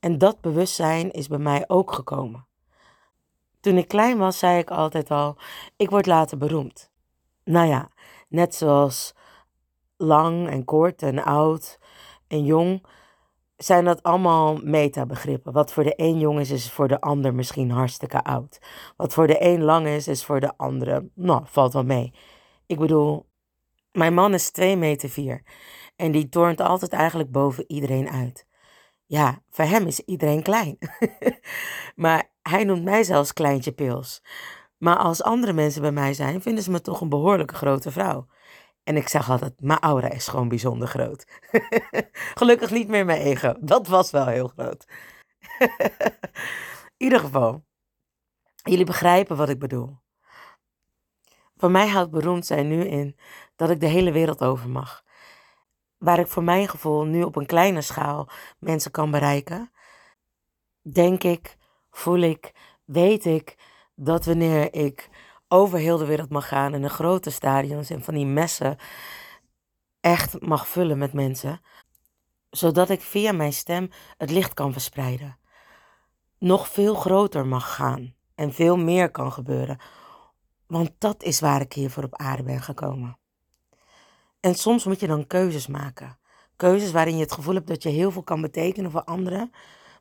En 0.00 0.18
dat 0.18 0.40
bewustzijn 0.40 1.10
is 1.10 1.28
bij 1.28 1.38
mij 1.38 1.64
ook 1.66 1.92
gekomen. 1.92 2.46
Toen 3.64 3.78
ik 3.78 3.88
klein 3.88 4.18
was, 4.18 4.38
zei 4.38 4.58
ik 4.58 4.70
altijd 4.70 5.10
al: 5.10 5.36
ik 5.76 5.90
word 5.90 6.06
later 6.06 6.38
beroemd. 6.38 6.90
Nou 7.44 7.68
ja, 7.68 7.90
net 8.28 8.54
zoals 8.54 9.14
lang 9.96 10.48
en 10.48 10.64
kort 10.64 11.02
en 11.02 11.24
oud 11.24 11.78
en 12.28 12.44
jong, 12.44 12.86
zijn 13.56 13.84
dat 13.84 14.02
allemaal 14.02 14.56
metabegrippen. 14.56 15.52
Wat 15.52 15.72
voor 15.72 15.84
de 15.84 15.92
een 15.96 16.18
jong 16.18 16.40
is, 16.40 16.50
is 16.50 16.70
voor 16.70 16.88
de 16.88 17.00
ander 17.00 17.34
misschien 17.34 17.70
hartstikke 17.70 18.24
oud. 18.24 18.58
Wat 18.96 19.14
voor 19.14 19.26
de 19.26 19.44
een 19.44 19.62
lang 19.62 19.86
is, 19.86 20.08
is 20.08 20.24
voor 20.24 20.40
de 20.40 20.56
andere, 20.56 21.08
nou, 21.14 21.42
valt 21.44 21.72
wel 21.72 21.84
mee. 21.84 22.12
Ik 22.66 22.78
bedoel, 22.78 23.26
mijn 23.92 24.14
man 24.14 24.34
is 24.34 24.50
2 24.50 24.76
meter 24.76 25.08
4 25.08 25.42
en 25.96 26.12
die 26.12 26.28
toont 26.28 26.60
altijd 26.60 26.92
eigenlijk 26.92 27.30
boven 27.30 27.64
iedereen 27.66 28.08
uit. 28.08 28.46
Ja, 29.06 29.42
voor 29.50 29.64
hem 29.64 29.86
is 29.86 30.00
iedereen 30.00 30.42
klein. 30.42 30.78
maar 32.04 32.32
hij 32.48 32.64
noemt 32.64 32.84
mij 32.84 33.04
zelfs 33.04 33.32
kleintje 33.32 33.72
pils. 33.72 34.22
Maar 34.78 34.96
als 34.96 35.22
andere 35.22 35.52
mensen 35.52 35.80
bij 35.80 35.92
mij 35.92 36.14
zijn, 36.14 36.42
vinden 36.42 36.64
ze 36.64 36.70
me 36.70 36.80
toch 36.80 37.00
een 37.00 37.08
behoorlijke 37.08 37.54
grote 37.54 37.90
vrouw. 37.90 38.26
En 38.82 38.96
ik 38.96 39.08
zeg 39.08 39.30
altijd, 39.30 39.60
mijn 39.60 39.78
aura 39.78 40.10
is 40.10 40.28
gewoon 40.28 40.48
bijzonder 40.48 40.88
groot. 40.88 41.26
Gelukkig 42.40 42.70
niet 42.70 42.88
meer 42.88 43.04
mijn 43.04 43.20
ego. 43.20 43.54
Dat 43.60 43.86
was 43.86 44.10
wel 44.10 44.26
heel 44.26 44.48
groot. 44.48 44.86
In 46.96 47.06
ieder 47.06 47.20
geval, 47.20 47.64
jullie 48.62 48.84
begrijpen 48.84 49.36
wat 49.36 49.48
ik 49.48 49.58
bedoel. 49.58 49.98
Voor 51.56 51.70
mij 51.70 51.88
houdt 51.88 52.10
beroemd 52.10 52.46
zijn 52.46 52.68
nu 52.68 52.84
in 52.84 53.16
dat 53.56 53.70
ik 53.70 53.80
de 53.80 53.86
hele 53.86 54.12
wereld 54.12 54.42
over 54.42 54.68
mag. 54.68 55.04
Waar 55.98 56.18
ik 56.18 56.26
voor 56.26 56.42
mijn 56.42 56.68
gevoel 56.68 57.04
nu 57.04 57.22
op 57.22 57.36
een 57.36 57.46
kleine 57.46 57.80
schaal 57.80 58.28
mensen 58.58 58.90
kan 58.90 59.10
bereiken, 59.10 59.72
denk 60.92 61.22
ik, 61.22 61.56
voel 61.94 62.18
ik, 62.18 62.52
weet 62.84 63.24
ik 63.24 63.56
dat 63.94 64.24
wanneer 64.24 64.74
ik 64.74 65.08
over 65.48 65.78
heel 65.78 65.98
de 65.98 66.06
wereld 66.06 66.30
mag 66.30 66.48
gaan 66.48 66.74
in 66.74 66.82
de 66.82 66.88
grote 66.88 67.30
stadions 67.30 67.90
en 67.90 68.02
van 68.02 68.14
die 68.14 68.26
messen 68.26 68.76
echt 70.00 70.40
mag 70.40 70.68
vullen 70.68 70.98
met 70.98 71.12
mensen, 71.12 71.60
zodat 72.50 72.90
ik 72.90 73.00
via 73.00 73.32
mijn 73.32 73.52
stem 73.52 73.90
het 74.16 74.30
licht 74.30 74.54
kan 74.54 74.72
verspreiden. 74.72 75.38
Nog 76.38 76.68
veel 76.68 76.94
groter 76.94 77.46
mag 77.46 77.74
gaan 77.74 78.14
en 78.34 78.52
veel 78.52 78.76
meer 78.76 79.10
kan 79.10 79.32
gebeuren, 79.32 79.78
want 80.66 80.90
dat 80.98 81.22
is 81.22 81.40
waar 81.40 81.60
ik 81.60 81.72
hier 81.72 81.90
voor 81.90 82.04
op 82.04 82.16
aarde 82.16 82.42
ben 82.42 82.62
gekomen. 82.62 83.18
En 84.40 84.54
soms 84.54 84.84
moet 84.84 85.00
je 85.00 85.06
dan 85.06 85.26
keuzes 85.26 85.66
maken. 85.66 86.18
Keuzes 86.56 86.92
waarin 86.92 87.16
je 87.16 87.22
het 87.22 87.32
gevoel 87.32 87.54
hebt 87.54 87.66
dat 87.66 87.82
je 87.82 87.88
heel 87.88 88.10
veel 88.10 88.22
kan 88.22 88.40
betekenen 88.40 88.90
voor 88.90 89.04
anderen, 89.04 89.52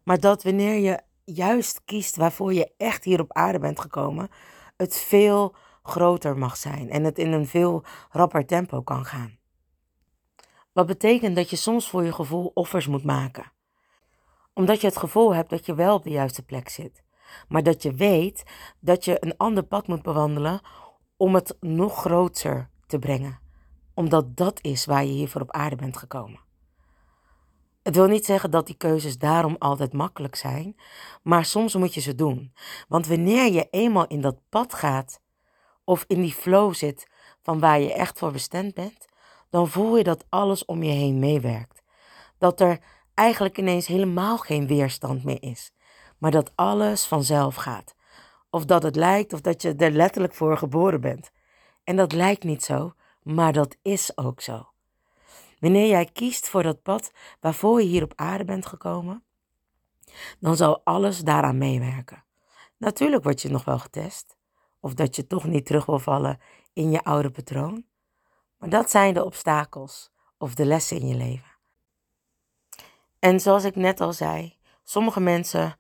maar 0.04 0.20
dat 0.20 0.44
wanneer 0.44 0.80
je 0.80 1.02
juist 1.26 1.82
kiest 1.86 2.16
waarvoor 2.16 2.54
je 2.54 2.74
echt 2.78 3.04
hier 3.04 3.20
op 3.20 3.34
aarde 3.34 3.60
bent 3.60 3.80
gekomen, 3.80 4.30
het 4.78 4.96
veel 4.98 5.56
groter 5.84 6.38
mag 6.38 6.58
zijn 6.58 6.90
en 6.90 7.04
het 7.04 7.20
in 7.20 7.32
een 7.32 7.48
veel 7.48 7.84
rapper 8.10 8.46
tempo 8.46 8.82
kan 8.82 9.06
gaan. 9.06 9.38
Wat 10.72 10.86
betekent 10.86 11.36
dat 11.36 11.50
je 11.50 11.56
soms 11.56 11.90
voor 11.90 12.04
je 12.04 12.14
gevoel 12.14 12.52
offers 12.54 12.88
moet 12.88 13.04
maken. 13.04 13.52
Omdat 14.54 14.82
je 14.82 14.88
het 14.88 14.98
gevoel 14.98 15.36
hebt 15.36 15.50
dat 15.50 15.66
je 15.66 15.76
wel 15.76 15.96
op 15.96 16.04
de 16.04 16.10
juiste 16.10 16.44
plek 16.44 16.70
zit, 16.70 17.04
maar 17.48 17.64
dat 17.64 17.84
je 17.84 17.94
weet 17.94 18.44
dat 18.80 19.06
je 19.06 19.18
een 19.20 19.38
ander 19.38 19.64
pad 19.64 19.88
moet 19.88 20.02
bewandelen 20.02 20.62
om 21.18 21.36
het 21.36 21.58
nog 21.60 22.00
groter 22.00 22.70
te 22.88 23.00
brengen. 23.00 23.40
Omdat 23.94 24.38
dat 24.38 24.60
is 24.62 24.86
waar 24.86 25.06
je 25.06 25.12
hier 25.12 25.30
voor 25.30 25.42
op 25.42 25.52
aarde 25.52 25.76
bent 25.76 25.98
gekomen. 25.98 26.40
Het 27.84 27.96
wil 27.96 28.08
niet 28.08 28.26
zeggen 28.26 28.52
dat 28.52 28.66
die 28.66 28.78
keuzes 28.78 29.18
daarom 29.18 29.56
altijd 29.60 29.94
makkelijk 29.94 30.36
zijn, 30.36 30.76
maar 31.22 31.46
soms 31.46 31.76
moet 31.76 31.94
je 31.94 32.02
ze 32.02 32.16
doen. 32.16 32.54
Want 32.88 33.08
wanneer 33.08 33.52
je 33.52 33.68
eenmaal 33.70 34.08
in 34.08 34.22
dat 34.22 34.40
pad 34.50 34.74
gaat 34.74 35.22
of 35.84 36.06
in 36.08 36.22
die 36.22 36.34
flow 36.34 36.74
zit 36.74 37.08
van 37.42 37.60
waar 37.60 37.80
je 37.80 37.94
echt 37.94 38.20
voor 38.20 38.32
bestemd 38.32 38.74
bent, 38.74 39.06
dan 39.50 39.68
voel 39.68 39.98
je 39.98 40.04
dat 40.04 40.26
alles 40.30 40.66
om 40.66 40.84
je 40.84 40.92
heen 40.92 41.20
meewerkt. 41.20 41.84
Dat 42.38 42.62
er 42.62 42.80
eigenlijk 43.14 43.58
ineens 43.58 43.88
helemaal 43.88 44.38
geen 44.38 44.68
weerstand 44.68 45.24
meer 45.24 45.44
is, 45.44 45.72
maar 46.18 46.32
dat 46.32 46.52
alles 46.56 47.06
vanzelf 47.06 47.56
gaat. 47.56 47.96
of 48.50 48.66
dat 48.66 48.84
het 48.84 48.96
lijkt 48.96 49.34
of 49.34 49.42
dat 49.42 49.62
je 49.62 49.76
er 49.76 49.92
letterlijk 49.92 50.34
voor 50.34 50.58
geboren 50.58 51.02
bent. 51.02 51.32
En 51.84 51.96
dat 51.96 52.12
lijkt 52.12 52.44
niet 52.44 52.64
zo, 52.64 52.94
maar 53.22 53.54
dat 53.54 53.78
is 53.82 54.18
ook 54.18 54.42
zo. 54.42 54.73
Wanneer 55.64 55.88
jij 55.88 56.06
kiest 56.06 56.50
voor 56.50 56.64
dat 56.64 56.82
pad 56.82 57.12
waarvoor 57.40 57.82
je 57.82 57.88
hier 57.88 58.04
op 58.04 58.14
aarde 58.16 58.46
bent 58.46 58.66
gekomen, 58.66 59.24
dan 60.40 60.56
zal 60.56 60.82
alles 60.84 61.20
daaraan 61.20 61.58
meewerken. 61.58 62.24
Natuurlijk 62.78 63.24
word 63.24 63.42
je 63.42 63.50
nog 63.50 63.64
wel 63.66 63.80
getest, 63.80 64.38
of 64.80 64.94
dat 64.94 65.16
je 65.16 65.28
toch 65.28 65.44
niet 65.44 65.66
terug 65.66 65.86
wil 65.86 66.00
vallen 66.00 66.40
in 66.74 66.92
je 66.92 67.04
oude 67.04 67.30
patroon. 67.30 67.86
Maar 68.58 68.70
dat 68.70 68.92
zijn 68.92 69.14
de 69.14 69.26
obstakels 69.26 70.12
of 70.38 70.56
de 70.56 70.66
lessen 70.66 71.00
in 71.00 71.08
je 71.08 71.16
leven. 71.16 71.52
En 73.20 73.40
zoals 73.40 73.64
ik 73.64 73.76
net 73.76 74.02
al 74.02 74.14
zei, 74.14 74.58
sommige 74.84 75.20
mensen 75.20 75.78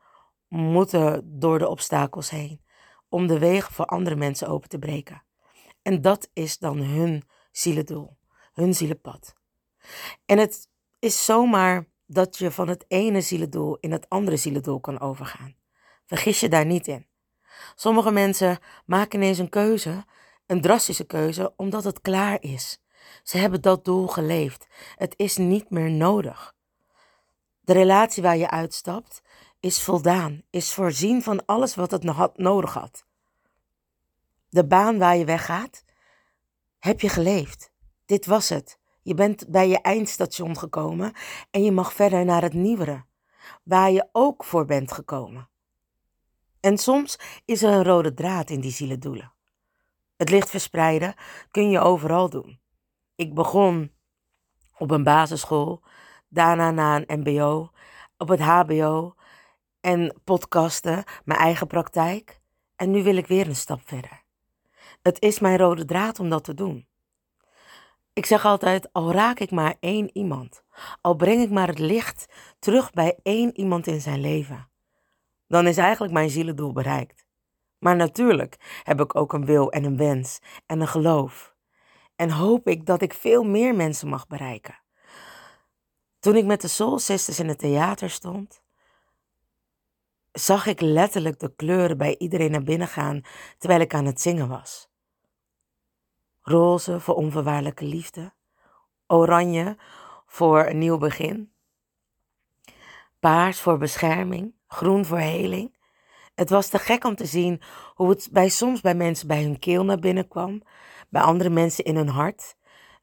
moeten 0.47 1.39
door 1.39 1.59
de 1.59 1.67
obstakels 1.67 2.29
heen 2.29 2.61
om 3.09 3.27
de 3.27 3.39
wegen 3.39 3.73
voor 3.73 3.85
andere 3.85 4.15
mensen 4.15 4.47
open 4.47 4.69
te 4.69 4.79
breken. 4.79 5.23
En 5.81 6.01
dat 6.01 6.29
is 6.33 6.57
dan 6.57 6.77
hun 6.77 7.23
zielendoel, 7.51 8.17
hun 8.53 8.73
zielenpad. 8.73 9.41
En 10.25 10.37
het 10.37 10.67
is 10.99 11.25
zomaar 11.25 11.87
dat 12.05 12.37
je 12.37 12.51
van 12.51 12.67
het 12.67 12.85
ene 12.87 13.21
zielendoel 13.21 13.77
in 13.79 13.91
het 13.91 14.09
andere 14.09 14.37
zielendoel 14.37 14.79
kan 14.79 14.99
overgaan. 14.99 15.55
Vergis 16.05 16.39
je 16.39 16.49
daar 16.49 16.65
niet 16.65 16.87
in. 16.87 17.07
Sommige 17.75 18.11
mensen 18.11 18.59
maken 18.85 19.21
ineens 19.21 19.37
een 19.37 19.49
keuze, 19.49 20.05
een 20.45 20.61
drastische 20.61 21.05
keuze, 21.05 21.53
omdat 21.55 21.83
het 21.83 22.01
klaar 22.01 22.37
is. 22.41 22.81
Ze 23.23 23.37
hebben 23.37 23.61
dat 23.61 23.85
doel 23.85 24.07
geleefd. 24.07 24.67
Het 24.95 25.13
is 25.17 25.37
niet 25.37 25.69
meer 25.69 25.91
nodig. 25.91 26.55
De 27.59 27.73
relatie 27.73 28.23
waar 28.23 28.37
je 28.37 28.49
uitstapt 28.49 29.21
is 29.59 29.81
voldaan, 29.81 30.43
is 30.49 30.73
voorzien 30.73 31.23
van 31.23 31.45
alles 31.45 31.75
wat 31.75 31.91
het 31.91 32.05
had, 32.05 32.37
nodig 32.37 32.73
had. 32.73 33.05
De 34.49 34.65
baan 34.65 34.97
waar 34.97 35.17
je 35.17 35.25
weggaat, 35.25 35.83
heb 36.79 37.01
je 37.01 37.09
geleefd. 37.09 37.71
Dit 38.05 38.25
was 38.25 38.49
het. 38.49 38.79
Je 39.03 39.13
bent 39.13 39.47
bij 39.47 39.69
je 39.69 39.81
eindstation 39.81 40.57
gekomen 40.57 41.13
en 41.51 41.63
je 41.63 41.71
mag 41.71 41.93
verder 41.93 42.25
naar 42.25 42.41
het 42.41 42.53
nieuwere, 42.53 43.05
waar 43.63 43.91
je 43.91 44.09
ook 44.11 44.43
voor 44.43 44.65
bent 44.65 44.91
gekomen. 44.91 45.49
En 46.59 46.77
soms 46.77 47.19
is 47.45 47.63
er 47.63 47.73
een 47.73 47.83
rode 47.83 48.13
draad 48.13 48.49
in 48.49 48.59
die 48.59 48.71
zielendoelen. 48.71 49.33
Het 50.15 50.29
licht 50.29 50.49
verspreiden 50.49 51.15
kun 51.51 51.69
je 51.69 51.79
overal 51.79 52.29
doen. 52.29 52.59
Ik 53.15 53.33
begon 53.33 53.91
op 54.77 54.91
een 54.91 55.03
basisschool, 55.03 55.83
daarna 56.27 56.71
na 56.71 56.95
een 56.95 57.19
MBO, 57.19 57.69
op 58.17 58.27
het 58.27 58.39
HBO 58.39 59.13
en 59.79 60.21
podcasten, 60.23 61.03
mijn 61.25 61.39
eigen 61.39 61.67
praktijk. 61.67 62.41
En 62.75 62.91
nu 62.91 63.03
wil 63.03 63.15
ik 63.15 63.27
weer 63.27 63.47
een 63.47 63.55
stap 63.55 63.81
verder. 63.85 64.23
Het 65.01 65.21
is 65.21 65.39
mijn 65.39 65.57
rode 65.57 65.85
draad 65.85 66.19
om 66.19 66.29
dat 66.29 66.43
te 66.43 66.53
doen. 66.53 66.87
Ik 68.13 68.25
zeg 68.25 68.45
altijd, 68.45 68.93
al 68.93 69.11
raak 69.11 69.39
ik 69.39 69.51
maar 69.51 69.75
één 69.79 70.09
iemand, 70.17 70.63
al 71.01 71.15
breng 71.15 71.41
ik 71.41 71.49
maar 71.49 71.67
het 71.67 71.79
licht 71.79 72.33
terug 72.59 72.91
bij 72.91 73.19
één 73.23 73.57
iemand 73.57 73.87
in 73.87 74.01
zijn 74.01 74.19
leven, 74.19 74.69
dan 75.47 75.67
is 75.67 75.77
eigenlijk 75.77 76.13
mijn 76.13 76.29
zielendoel 76.29 76.71
bereikt. 76.71 77.25
Maar 77.79 77.95
natuurlijk 77.95 78.81
heb 78.83 79.01
ik 79.01 79.15
ook 79.15 79.33
een 79.33 79.45
wil 79.45 79.71
en 79.71 79.83
een 79.83 79.97
wens 79.97 80.39
en 80.65 80.81
een 80.81 80.87
geloof. 80.87 81.55
En 82.15 82.31
hoop 82.31 82.67
ik 82.67 82.85
dat 82.85 83.01
ik 83.01 83.13
veel 83.13 83.43
meer 83.43 83.75
mensen 83.75 84.07
mag 84.07 84.27
bereiken. 84.27 84.79
Toen 86.19 86.35
ik 86.35 86.45
met 86.45 86.61
de 86.61 86.67
Soul 86.67 86.99
Sisters 86.99 87.39
in 87.39 87.47
het 87.47 87.59
theater 87.59 88.09
stond, 88.09 88.61
zag 90.31 90.65
ik 90.65 90.81
letterlijk 90.81 91.39
de 91.39 91.55
kleuren 91.55 91.97
bij 91.97 92.15
iedereen 92.17 92.51
naar 92.51 92.63
binnen 92.63 92.87
gaan 92.87 93.21
terwijl 93.57 93.81
ik 93.81 93.93
aan 93.93 94.05
het 94.05 94.21
zingen 94.21 94.47
was. 94.47 94.92
Roze 96.43 96.99
voor 96.99 97.15
onvoorwaardelijke 97.15 97.85
liefde. 97.85 98.33
Oranje 99.07 99.77
voor 100.25 100.65
een 100.65 100.77
nieuw 100.77 100.97
begin. 100.97 101.53
Paars 103.19 103.59
voor 103.59 103.77
bescherming. 103.77 104.53
Groen 104.67 105.05
voor 105.05 105.17
heling. 105.17 105.77
Het 106.35 106.49
was 106.49 106.67
te 106.67 106.79
gek 106.79 107.03
om 107.03 107.15
te 107.15 107.25
zien 107.25 107.61
hoe 107.95 108.09
het 108.09 108.29
bij 108.31 108.49
soms 108.49 108.81
bij 108.81 108.95
mensen 108.95 109.27
bij 109.27 109.43
hun 109.43 109.59
keel 109.59 109.83
naar 109.83 109.99
binnen 109.99 110.27
kwam, 110.27 110.61
bij 111.09 111.21
andere 111.21 111.49
mensen 111.49 111.83
in 111.83 111.95
hun 111.95 112.07
hart 112.07 112.55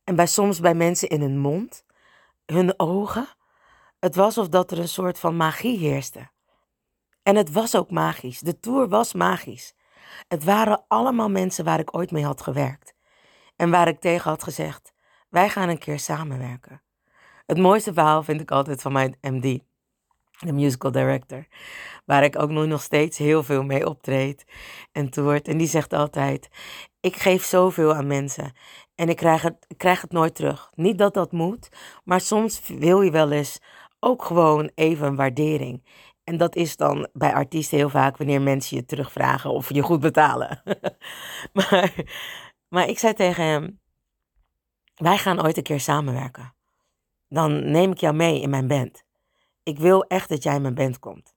en 0.04 0.16
bij 0.16 0.26
soms 0.26 0.60
bij 0.60 0.74
mensen 0.74 1.08
in 1.08 1.20
hun 1.20 1.38
mond, 1.38 1.84
hun 2.46 2.78
ogen. 2.78 3.28
Het 3.98 4.14
was 4.14 4.38
of 4.38 4.48
dat 4.48 4.70
er 4.70 4.78
een 4.78 4.88
soort 4.88 5.18
van 5.18 5.36
magie 5.36 5.78
heerste. 5.78 6.30
En 7.22 7.36
het 7.36 7.52
was 7.52 7.76
ook 7.76 7.90
magisch. 7.90 8.40
De 8.40 8.60
tour 8.60 8.88
was 8.88 9.12
magisch. 9.12 9.74
Het 10.28 10.44
waren 10.44 10.84
allemaal 10.88 11.30
mensen 11.30 11.64
waar 11.64 11.78
ik 11.78 11.96
ooit 11.96 12.10
mee 12.10 12.24
had 12.24 12.42
gewerkt. 12.42 12.94
En 13.60 13.70
waar 13.70 13.88
ik 13.88 14.00
tegen 14.00 14.30
had 14.30 14.42
gezegd: 14.42 14.92
wij 15.28 15.48
gaan 15.48 15.68
een 15.68 15.78
keer 15.78 15.98
samenwerken. 15.98 16.82
Het 17.46 17.58
mooiste 17.58 17.92
verhaal 17.92 18.22
vind 18.22 18.40
ik 18.40 18.50
altijd 18.50 18.82
van 18.82 18.92
mijn 18.92 19.16
MD, 19.20 19.60
de 20.38 20.52
musical 20.52 20.90
director, 20.90 21.46
waar 22.04 22.24
ik 22.24 22.38
ook 22.38 22.50
nu 22.50 22.66
nog 22.66 22.82
steeds 22.82 23.18
heel 23.18 23.42
veel 23.42 23.62
mee 23.62 23.86
optreed 23.86 24.44
en 24.92 25.10
toert. 25.10 25.48
En 25.48 25.56
die 25.56 25.66
zegt 25.66 25.92
altijd: 25.92 26.48
Ik 27.00 27.16
geef 27.16 27.44
zoveel 27.44 27.94
aan 27.94 28.06
mensen 28.06 28.52
en 28.94 29.08
ik 29.08 29.16
krijg 29.16 29.42
het, 29.42 29.56
ik 29.68 29.78
krijg 29.78 30.00
het 30.00 30.12
nooit 30.12 30.34
terug. 30.34 30.70
Niet 30.74 30.98
dat 30.98 31.14
dat 31.14 31.32
moet, 31.32 31.68
maar 32.04 32.20
soms 32.20 32.60
wil 32.68 33.00
je 33.02 33.10
wel 33.10 33.30
eens 33.30 33.58
ook 33.98 34.24
gewoon 34.24 34.70
even 34.74 35.06
een 35.06 35.16
waardering. 35.16 35.84
En 36.24 36.36
dat 36.36 36.56
is 36.56 36.76
dan 36.76 37.08
bij 37.12 37.34
artiesten 37.34 37.78
heel 37.78 37.88
vaak 37.88 38.16
wanneer 38.16 38.42
mensen 38.42 38.76
je 38.76 38.84
terugvragen 38.84 39.50
of 39.50 39.74
je 39.74 39.82
goed 39.82 40.00
betalen. 40.00 40.62
maar 41.52 41.92
maar 42.70 42.88
ik 42.88 42.98
zei 42.98 43.14
tegen 43.14 43.44
hem: 43.44 43.80
Wij 44.94 45.18
gaan 45.18 45.42
ooit 45.44 45.56
een 45.56 45.62
keer 45.62 45.80
samenwerken. 45.80 46.54
Dan 47.28 47.70
neem 47.70 47.90
ik 47.90 47.98
jou 47.98 48.14
mee 48.14 48.40
in 48.40 48.50
mijn 48.50 48.66
band. 48.66 49.04
Ik 49.62 49.78
wil 49.78 50.04
echt 50.04 50.28
dat 50.28 50.42
jij 50.42 50.54
in 50.54 50.62
mijn 50.62 50.74
band 50.74 50.98
komt. 50.98 51.34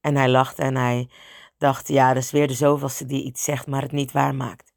En 0.00 0.16
hij 0.16 0.28
lachte 0.28 0.62
en 0.62 0.76
hij 0.76 1.10
dacht: 1.58 1.88
Ja, 1.88 2.12
dat 2.12 2.22
is 2.22 2.30
weer 2.30 2.46
de 2.46 2.54
zoveelste 2.54 3.06
die 3.06 3.24
iets 3.24 3.44
zegt, 3.44 3.66
maar 3.66 3.82
het 3.82 3.92
niet 3.92 4.12
waar 4.12 4.34
maakt. 4.34 4.72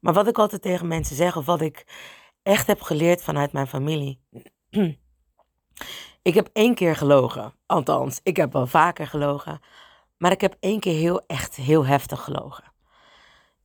Maar 0.00 0.12
wat 0.12 0.28
ik 0.28 0.38
altijd 0.38 0.62
tegen 0.62 0.88
mensen 0.88 1.16
zeg, 1.16 1.36
of 1.36 1.46
wat 1.46 1.60
ik 1.60 1.86
echt 2.42 2.66
heb 2.66 2.82
geleerd 2.82 3.22
vanuit 3.22 3.52
mijn 3.52 3.66
familie. 3.66 4.20
ik 6.22 6.34
heb 6.34 6.50
één 6.52 6.74
keer 6.74 6.96
gelogen. 6.96 7.54
Althans, 7.66 8.20
ik 8.22 8.36
heb 8.36 8.52
wel 8.52 8.66
vaker 8.66 9.06
gelogen. 9.06 9.60
Maar 10.16 10.32
ik 10.32 10.40
heb 10.40 10.56
één 10.60 10.80
keer 10.80 10.98
heel 10.98 11.26
echt 11.26 11.56
heel 11.56 11.86
heftig 11.86 12.24
gelogen 12.24 12.67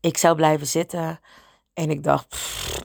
ik 0.04 0.18
zou 0.18 0.36
blijven 0.36 0.68
zitten. 0.68 1.20
En 1.74 1.90
ik 1.90 2.04
dacht, 2.04 2.36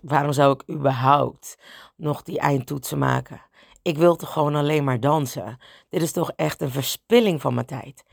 waarom 0.02 0.32
zou 0.32 0.52
ik 0.52 0.74
überhaupt 0.74 1.58
nog 1.96 2.22
die 2.22 2.38
eindtoetsen 2.38 2.98
maken? 2.98 3.42
Ik 3.82 3.98
wil 3.98 4.16
toch 4.16 4.32
gewoon 4.32 4.54
alleen 4.54 4.84
maar 4.84 5.00
dansen? 5.00 5.58
Dit 5.88 6.02
is 6.02 6.12
toch 6.12 6.32
echt 6.36 6.60
een 6.60 6.70
verspilling 6.70 7.40
van 7.40 7.54
mijn 7.54 7.66
tijd. 7.66 8.04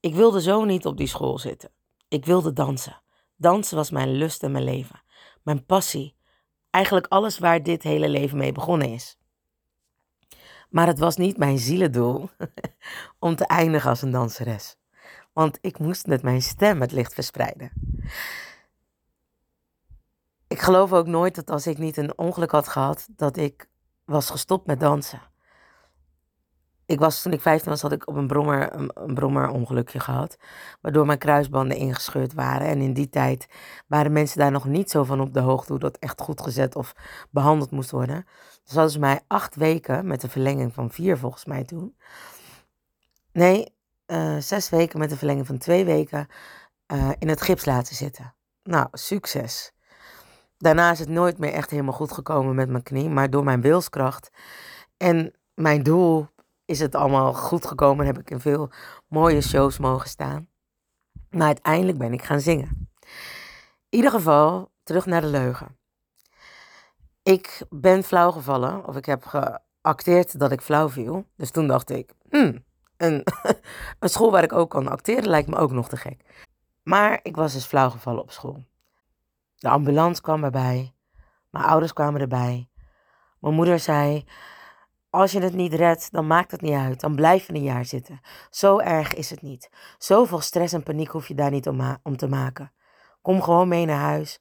Ik 0.00 0.14
wilde 0.14 0.40
zo 0.40 0.64
niet 0.64 0.86
op 0.86 0.96
die 0.96 1.06
school 1.06 1.38
zitten. 1.38 1.70
Ik 2.08 2.24
wilde 2.24 2.52
dansen. 2.52 3.02
Dansen 3.36 3.76
was 3.76 3.90
mijn 3.90 4.12
lust 4.12 4.42
en 4.42 4.52
mijn 4.52 4.64
leven. 4.64 5.02
Mijn 5.42 5.64
passie. 5.64 6.16
Eigenlijk 6.70 7.06
alles 7.06 7.38
waar 7.38 7.62
dit 7.62 7.82
hele 7.82 8.08
leven 8.08 8.38
mee 8.38 8.52
begonnen 8.52 8.92
is. 8.92 9.18
Maar 10.68 10.86
het 10.86 10.98
was 10.98 11.16
niet 11.16 11.36
mijn 11.36 11.58
zielendoel 11.58 12.28
om 13.18 13.36
te 13.36 13.46
eindigen 13.46 13.90
als 13.90 14.02
een 14.02 14.10
danseres. 14.10 14.76
Want 15.36 15.58
ik 15.60 15.78
moest 15.78 16.06
met 16.06 16.22
mijn 16.22 16.42
stem 16.42 16.80
het 16.80 16.92
licht 16.92 17.14
verspreiden. 17.14 17.72
Ik 20.48 20.60
geloof 20.60 20.92
ook 20.92 21.06
nooit 21.06 21.34
dat 21.34 21.50
als 21.50 21.66
ik 21.66 21.78
niet 21.78 21.96
een 21.96 22.18
ongeluk 22.18 22.50
had 22.50 22.68
gehad, 22.68 23.08
dat 23.10 23.36
ik 23.36 23.68
was 24.04 24.30
gestopt 24.30 24.66
met 24.66 24.80
dansen. 24.80 25.20
Ik 26.86 26.98
was, 26.98 27.22
toen 27.22 27.32
ik 27.32 27.40
15 27.40 27.70
was, 27.70 27.82
had 27.82 27.92
ik 27.92 28.08
op 28.08 28.14
een 28.14 28.26
brommer 28.26 28.72
een, 28.74 29.14
brommerongelukje 29.14 30.00
gehad. 30.00 30.36
Waardoor 30.80 31.06
mijn 31.06 31.18
kruisbanden 31.18 31.76
ingescheurd 31.76 32.34
waren. 32.34 32.66
En 32.66 32.80
in 32.80 32.92
die 32.92 33.08
tijd 33.08 33.46
waren 33.86 34.12
mensen 34.12 34.38
daar 34.38 34.50
nog 34.50 34.64
niet 34.64 34.90
zo 34.90 35.04
van 35.04 35.20
op 35.20 35.34
de 35.34 35.40
hoogte 35.40 35.72
hoe 35.72 35.80
dat 35.80 35.98
echt 35.98 36.20
goed 36.20 36.40
gezet 36.40 36.76
of 36.76 36.92
behandeld 37.30 37.70
moest 37.70 37.90
worden. 37.90 38.26
Dus 38.64 38.72
hadden 38.72 38.92
ze 38.92 38.98
mij 38.98 39.20
acht 39.26 39.56
weken, 39.56 40.06
met 40.06 40.22
een 40.22 40.30
verlenging 40.30 40.74
van 40.74 40.90
vier 40.90 41.18
volgens 41.18 41.44
mij 41.44 41.64
toen. 41.64 41.96
Nee, 43.32 43.74
uh, 44.06 44.36
zes 44.38 44.68
weken 44.68 44.98
met 44.98 45.10
een 45.10 45.16
verlenging 45.16 45.46
van 45.46 45.58
twee 45.58 45.84
weken 45.84 46.26
uh, 46.92 47.10
in 47.18 47.28
het 47.28 47.42
gips 47.42 47.64
laten 47.64 47.94
zitten. 47.94 48.34
Nou, 48.62 48.88
succes. 48.92 49.72
Daarna 50.58 50.90
is 50.90 50.98
het 50.98 51.08
nooit 51.08 51.38
meer 51.38 51.52
echt 51.52 51.70
helemaal 51.70 51.92
goed 51.92 52.12
gekomen 52.12 52.54
met 52.54 52.68
mijn 52.68 52.82
knie, 52.82 53.08
maar 53.08 53.30
door 53.30 53.44
mijn 53.44 53.60
wilskracht 53.60 54.30
en 54.96 55.32
mijn 55.54 55.82
doel 55.82 56.28
is 56.64 56.78
het 56.78 56.94
allemaal 56.94 57.32
goed 57.32 57.66
gekomen 57.66 58.00
en 58.00 58.14
heb 58.14 58.22
ik 58.22 58.30
in 58.30 58.40
veel 58.40 58.70
mooie 59.08 59.40
shows 59.40 59.78
mogen 59.78 60.08
staan. 60.08 60.48
Maar 61.30 61.46
uiteindelijk 61.46 61.98
ben 61.98 62.12
ik 62.12 62.22
gaan 62.22 62.40
zingen. 62.40 62.88
In 63.88 63.98
ieder 63.98 64.10
geval, 64.10 64.70
terug 64.82 65.06
naar 65.06 65.20
de 65.20 65.26
leugen. 65.26 65.78
Ik 67.22 67.62
ben 67.70 68.04
flauw 68.04 68.30
gevallen, 68.30 68.86
of 68.86 68.96
ik 68.96 69.04
heb 69.04 69.24
geacteerd 69.24 70.38
dat 70.38 70.52
ik 70.52 70.60
flauw 70.60 70.88
viel. 70.88 71.26
Dus 71.36 71.50
toen 71.50 71.66
dacht 71.66 71.90
ik, 71.90 72.12
hmm, 72.30 72.64
een, 73.04 73.24
school 74.00 74.30
waar 74.30 74.42
ik 74.42 74.52
ook 74.52 74.70
kan 74.70 74.88
acteren 74.88 75.28
lijkt 75.28 75.48
me 75.48 75.56
ook 75.56 75.70
nog 75.70 75.88
te 75.88 75.96
gek. 75.96 76.20
Maar 76.82 77.20
ik 77.22 77.36
was 77.36 77.52
dus 77.52 77.64
flauw 77.64 77.90
gevallen 77.90 78.22
op 78.22 78.30
school. 78.30 78.64
De 79.56 79.68
ambulance 79.68 80.22
kwam 80.22 80.44
erbij. 80.44 80.94
Mijn 81.50 81.64
ouders 81.64 81.92
kwamen 81.92 82.20
erbij. 82.20 82.68
Mijn 83.40 83.54
moeder 83.54 83.78
zei: 83.78 84.24
Als 85.10 85.32
je 85.32 85.40
het 85.40 85.54
niet 85.54 85.74
redt, 85.74 86.12
dan 86.12 86.26
maakt 86.26 86.50
het 86.50 86.60
niet 86.60 86.74
uit. 86.74 87.00
Dan 87.00 87.14
blijf 87.14 87.46
je 87.46 87.54
een 87.54 87.62
jaar 87.62 87.84
zitten. 87.84 88.20
Zo 88.50 88.78
erg 88.78 89.14
is 89.14 89.30
het 89.30 89.42
niet. 89.42 89.70
Zoveel 89.98 90.40
stress 90.40 90.72
en 90.72 90.82
paniek 90.82 91.08
hoef 91.08 91.28
je 91.28 91.34
daar 91.34 91.50
niet 91.50 91.68
om, 91.68 91.98
om 92.02 92.16
te 92.16 92.28
maken. 92.28 92.72
Kom 93.22 93.42
gewoon 93.42 93.68
mee 93.68 93.86
naar 93.86 94.00
huis. 94.00 94.40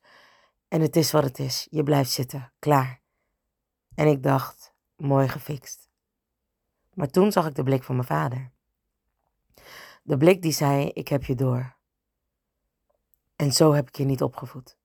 En 0.68 0.82
het 0.82 0.96
is 0.96 1.12
wat 1.12 1.24
het 1.24 1.40
is. 1.40 1.68
Je 1.70 1.84
blijft 1.84 2.12
zitten. 2.12 2.52
Klaar. 2.60 3.02
En 3.96 4.08
ik 4.08 4.24
dacht: 4.24 4.74
Mooi 4.96 5.28
gefixt. 5.28 5.85
Maar 6.96 7.10
toen 7.10 7.32
zag 7.32 7.48
ik 7.48 7.56
de 7.56 7.64
blik 7.64 7.84
van 7.84 7.96
mijn 7.96 8.08
vader. 8.08 8.52
De 10.04 10.18
blik 10.18 10.42
die 10.42 10.52
zei: 10.52 10.90
Ik 10.90 11.08
heb 11.08 11.24
je 11.24 11.36
door. 11.36 11.76
En 13.36 13.52
zo 13.52 13.74
heb 13.74 13.88
ik 13.88 13.96
je 13.96 14.04
niet 14.04 14.22
opgevoed. 14.22 14.78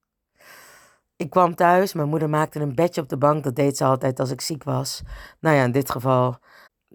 Ik 1.15 1.29
kwam 1.29 1.55
thuis, 1.55 1.93
mijn 1.93 2.09
moeder 2.09 2.29
maakte 2.29 2.59
een 2.59 2.75
bedje 2.75 3.01
op 3.01 3.09
de 3.09 3.17
bank. 3.17 3.43
Dat 3.43 3.55
deed 3.55 3.77
ze 3.77 3.83
altijd 3.83 4.19
als 4.19 4.31
ik 4.31 4.41
ziek 4.41 4.63
was. 4.63 5.01
Nou 5.39 5.55
ja, 5.55 5.63
in 5.63 5.71
dit 5.71 5.91
geval 5.91 6.39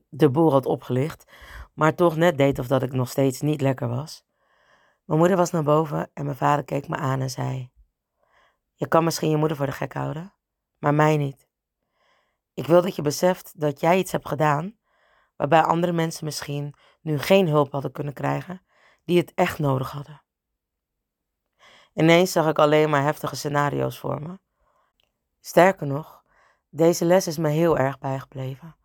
de 0.09 0.31
boel 0.31 0.53
had 0.53 0.67
opgelicht. 0.67 1.33
Maar 1.75 1.95
toch 1.95 2.17
net 2.17 2.39
deed 2.39 2.59
of 2.59 2.67
dat 2.67 2.83
ik 2.83 2.93
nog 2.93 3.09
steeds 3.09 3.41
niet 3.41 3.61
lekker 3.61 3.89
was. 3.89 4.25
Mijn 5.05 5.19
moeder 5.19 5.37
was 5.37 5.51
naar 5.51 5.63
boven 5.63 6.11
en 6.15 6.25
mijn 6.25 6.37
vader 6.37 6.65
keek 6.65 6.89
me 6.89 6.97
aan 6.97 7.21
en 7.21 7.31
zei: 7.31 7.71
Je 8.75 8.89
kan 8.89 9.05
misschien 9.05 9.31
je 9.31 9.37
moeder 9.37 9.57
voor 9.57 9.67
de 9.67 9.73
gek 9.73 9.93
houden, 9.93 10.33
maar 10.79 10.95
mij 10.95 11.17
niet. 11.17 11.49
Ik 12.55 12.67
wil 12.67 12.83
dat 12.83 12.97
je 12.97 13.03
beseft 13.03 13.61
dat 13.61 13.81
jij 13.81 13.99
iets 13.99 14.13
hebt 14.13 14.29
gedaan 14.29 14.77
waarbij 15.37 15.63
andere 15.63 15.93
mensen 15.93 16.25
misschien 16.25 16.75
nu 17.01 17.19
geen 17.19 17.49
hulp 17.49 17.73
hadden 17.73 17.93
kunnen 17.93 18.13
krijgen, 18.13 18.63
die 19.05 19.19
het 19.19 19.33
echt 19.35 19.59
nodig 19.59 19.91
hadden. 19.91 20.23
Ineens 21.95 22.33
zag 22.33 22.49
ik 22.49 22.59
alleen 22.59 22.91
maar 22.91 23.03
heftige 23.03 23.37
scenario's 23.37 23.99
voor 23.99 24.23
me. 24.23 24.39
Sterker 25.41 25.87
nog, 25.87 26.23
deze 26.69 27.05
les 27.05 27.27
is 27.27 27.39
me 27.39 27.49
heel 27.49 27.79
erg 27.79 27.99
bijgebleven. 27.99 28.77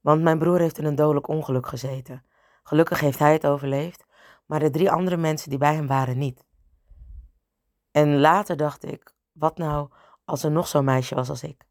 Want 0.00 0.22
mijn 0.22 0.38
broer 0.38 0.58
heeft 0.58 0.78
in 0.78 0.84
een 0.84 0.94
dodelijk 0.94 1.28
ongeluk 1.28 1.66
gezeten. 1.66 2.24
Gelukkig 2.62 3.00
heeft 3.00 3.18
hij 3.18 3.32
het 3.32 3.46
overleefd, 3.46 4.04
maar 4.46 4.58
de 4.58 4.70
drie 4.70 4.90
andere 4.90 5.16
mensen 5.16 5.50
die 5.50 5.58
bij 5.58 5.74
hem 5.74 5.86
waren 5.86 6.18
niet. 6.18 6.44
En 7.90 8.20
later 8.20 8.56
dacht 8.56 8.84
ik, 8.84 9.14
wat 9.32 9.58
nou 9.58 9.90
als 10.24 10.42
er 10.42 10.50
nog 10.50 10.68
zo'n 10.68 10.84
meisje 10.84 11.14
was 11.14 11.28
als 11.28 11.42
ik, 11.42 11.64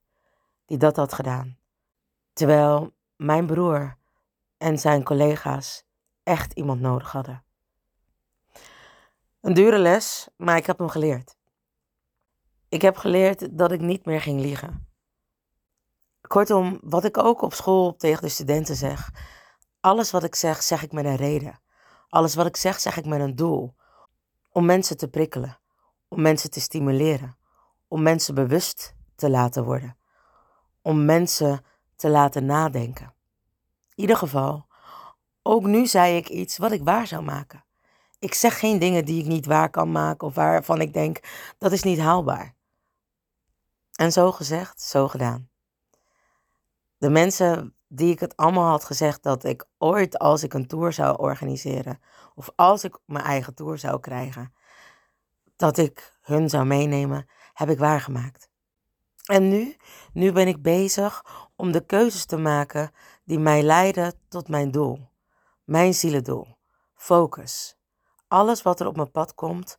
die 0.65 0.77
dat 0.77 0.95
had 0.95 1.13
gedaan. 1.13 1.57
Terwijl 2.33 2.93
mijn 3.15 3.45
broer 3.45 3.97
en 4.61 4.79
zijn 4.79 5.03
collega's 5.03 5.83
echt 6.23 6.53
iemand 6.53 6.81
nodig 6.81 7.11
hadden. 7.11 7.43
Een 9.41 9.53
dure 9.53 9.77
les, 9.77 10.27
maar 10.37 10.57
ik 10.57 10.65
heb 10.65 10.77
hem 10.77 10.89
geleerd. 10.89 11.35
Ik 12.69 12.81
heb 12.81 12.97
geleerd 12.97 13.57
dat 13.57 13.71
ik 13.71 13.81
niet 13.81 14.05
meer 14.05 14.21
ging 14.21 14.41
liegen. 14.41 14.87
Kortom, 16.21 16.79
wat 16.83 17.03
ik 17.03 17.17
ook 17.17 17.41
op 17.41 17.53
school 17.53 17.95
tegen 17.95 18.21
de 18.21 18.29
studenten 18.29 18.75
zeg. 18.75 19.11
Alles 19.79 20.11
wat 20.11 20.23
ik 20.23 20.35
zeg, 20.35 20.63
zeg 20.63 20.83
ik 20.83 20.91
met 20.91 21.05
een 21.05 21.15
reden. 21.15 21.59
Alles 22.09 22.35
wat 22.35 22.45
ik 22.45 22.55
zeg, 22.55 22.79
zeg 22.79 22.97
ik 22.97 23.05
met 23.05 23.19
een 23.19 23.35
doel. 23.35 23.75
Om 24.51 24.65
mensen 24.65 24.97
te 24.97 25.07
prikkelen. 25.07 25.59
Om 26.07 26.21
mensen 26.21 26.51
te 26.51 26.59
stimuleren. 26.59 27.37
Om 27.87 28.01
mensen 28.01 28.35
bewust 28.35 28.95
te 29.15 29.29
laten 29.29 29.63
worden. 29.63 29.97
Om 30.81 31.05
mensen 31.05 31.65
te 31.95 32.09
laten 32.09 32.45
nadenken. 32.45 33.13
Ieder 34.01 34.17
geval, 34.17 34.65
ook 35.41 35.63
nu 35.63 35.87
zei 35.87 36.17
ik 36.17 36.29
iets 36.29 36.57
wat 36.57 36.71
ik 36.71 36.83
waar 36.83 37.07
zou 37.07 37.23
maken. 37.23 37.65
Ik 38.19 38.33
zeg 38.33 38.59
geen 38.59 38.79
dingen 38.79 39.05
die 39.05 39.21
ik 39.21 39.27
niet 39.27 39.45
waar 39.45 39.69
kan 39.69 39.91
maken 39.91 40.27
of 40.27 40.35
waarvan 40.35 40.81
ik 40.81 40.93
denk 40.93 41.19
dat 41.57 41.71
is 41.71 41.83
niet 41.83 41.99
haalbaar. 41.99 42.55
En 43.95 44.11
zo 44.11 44.31
gezegd, 44.31 44.81
zo 44.81 45.07
gedaan. 45.07 45.49
De 46.97 47.09
mensen 47.09 47.75
die 47.87 48.11
ik 48.11 48.19
het 48.19 48.37
allemaal 48.37 48.69
had 48.69 48.83
gezegd 48.83 49.23
dat 49.23 49.43
ik 49.43 49.65
ooit 49.77 50.19
als 50.19 50.43
ik 50.43 50.53
een 50.53 50.67
tour 50.67 50.93
zou 50.93 51.17
organiseren 51.17 51.99
of 52.35 52.49
als 52.55 52.83
ik 52.83 52.97
mijn 53.05 53.25
eigen 53.25 53.53
tour 53.53 53.77
zou 53.77 53.99
krijgen, 53.99 54.53
dat 55.55 55.77
ik 55.77 56.17
hun 56.21 56.49
zou 56.49 56.65
meenemen, 56.65 57.29
heb 57.53 57.69
ik 57.69 57.79
waargemaakt. 57.79 58.49
En 59.25 59.47
nu, 59.47 59.75
nu 60.13 60.31
ben 60.31 60.47
ik 60.47 60.61
bezig 60.61 61.25
om 61.61 61.71
de 61.71 61.85
keuzes 61.85 62.25
te 62.25 62.37
maken 62.37 62.91
die 63.23 63.39
mij 63.39 63.63
leiden 63.63 64.13
tot 64.27 64.47
mijn 64.47 64.71
doel, 64.71 65.09
mijn 65.63 65.93
zielendoel, 65.93 66.57
focus. 66.93 67.77
Alles 68.27 68.61
wat 68.61 68.79
er 68.79 68.87
op 68.87 68.95
mijn 68.95 69.11
pad 69.11 69.35
komt, 69.35 69.77